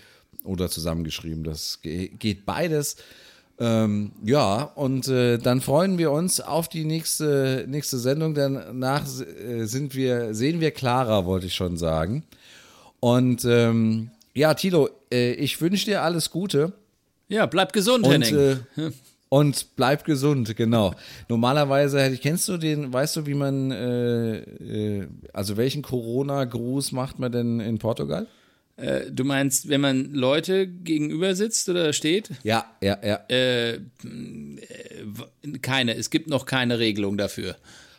[0.43, 1.43] oder zusammengeschrieben.
[1.43, 2.95] Das geht beides.
[3.59, 8.33] Ähm, ja, und äh, dann freuen wir uns auf die nächste, nächste Sendung.
[8.33, 12.23] Danach äh, sind wir, sehen wir klarer, wollte ich schon sagen.
[12.99, 16.73] Und ähm, ja, Tilo, äh, ich wünsche dir alles Gute.
[17.27, 18.59] Ja, bleib gesund, und, Henning.
[18.77, 18.91] Äh,
[19.29, 20.93] und bleib gesund, genau.
[21.27, 27.31] Normalerweise, kennst du den, weißt du, wie man, äh, äh, also welchen Corona-Gruß macht man
[27.31, 28.27] denn in Portugal?
[28.77, 32.29] Äh, du meinst, wenn man Leute gegenüber sitzt oder steht?
[32.43, 33.21] Ja, ja, ja.
[33.29, 33.79] Äh,
[35.61, 37.55] keine, es gibt noch keine Regelung dafür.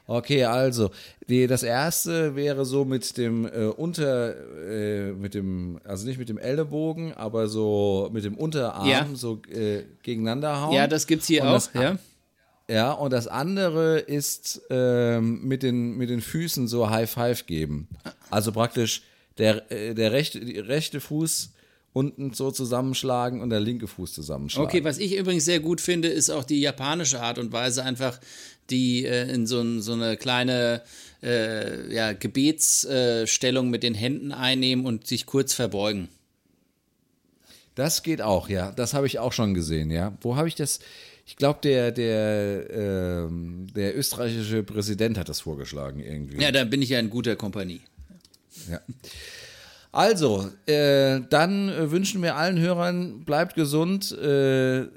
[0.08, 0.90] Okay, also
[1.28, 4.36] die, das erste wäre so mit dem äh, Unter,
[4.68, 9.06] äh, mit dem, also nicht mit dem Ellenbogen, aber so mit dem Unterarm ja.
[9.14, 10.74] so äh, gegeneinander hauen.
[10.74, 11.98] Ja, das gibt's hier und auch, das, ja.
[12.68, 17.88] Ja, und das andere ist ähm, mit, den, mit den Füßen so High Five geben.
[18.30, 19.02] Also praktisch
[19.38, 21.52] der, äh, der rechte, rechte Fuß
[21.92, 24.68] unten so zusammenschlagen und der linke Fuß zusammenschlagen.
[24.68, 28.20] Okay, was ich übrigens sehr gut finde, ist auch die japanische Art und Weise, einfach
[28.70, 30.82] die äh, in so, so, eine kleine
[31.22, 36.08] äh, ja, Gebetsstellung mit den Händen einnehmen und sich kurz verbeugen.
[37.74, 38.72] Das geht auch, ja.
[38.72, 40.16] Das habe ich auch schon gesehen, ja.
[40.20, 40.80] Wo habe ich das?
[41.26, 46.40] Ich glaube, der, der, ähm, der österreichische Präsident hat das vorgeschlagen irgendwie.
[46.40, 47.80] Ja, da bin ich ja in guter Kompanie.
[48.70, 48.80] Ja.
[49.96, 54.88] Also, äh, dann äh, wünschen wir allen Hörern, bleibt gesund, äh,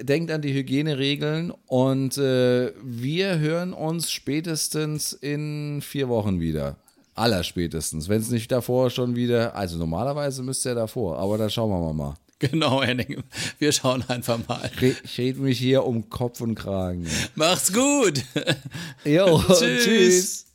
[0.00, 6.76] denkt an die Hygieneregeln und äh, wir hören uns spätestens in vier Wochen wieder.
[7.14, 8.08] Allerspätestens.
[8.08, 11.92] Wenn es nicht davor schon wieder, also normalerweise müsste er davor, aber da schauen wir
[11.92, 12.14] mal.
[12.38, 13.22] Genau, Henning.
[13.58, 14.70] Wir schauen einfach mal.
[15.04, 17.06] Ich rede mich hier um Kopf und Kragen.
[17.34, 18.22] Mach's gut.
[19.04, 19.84] Jo, tschüss.
[19.84, 20.46] tschüss.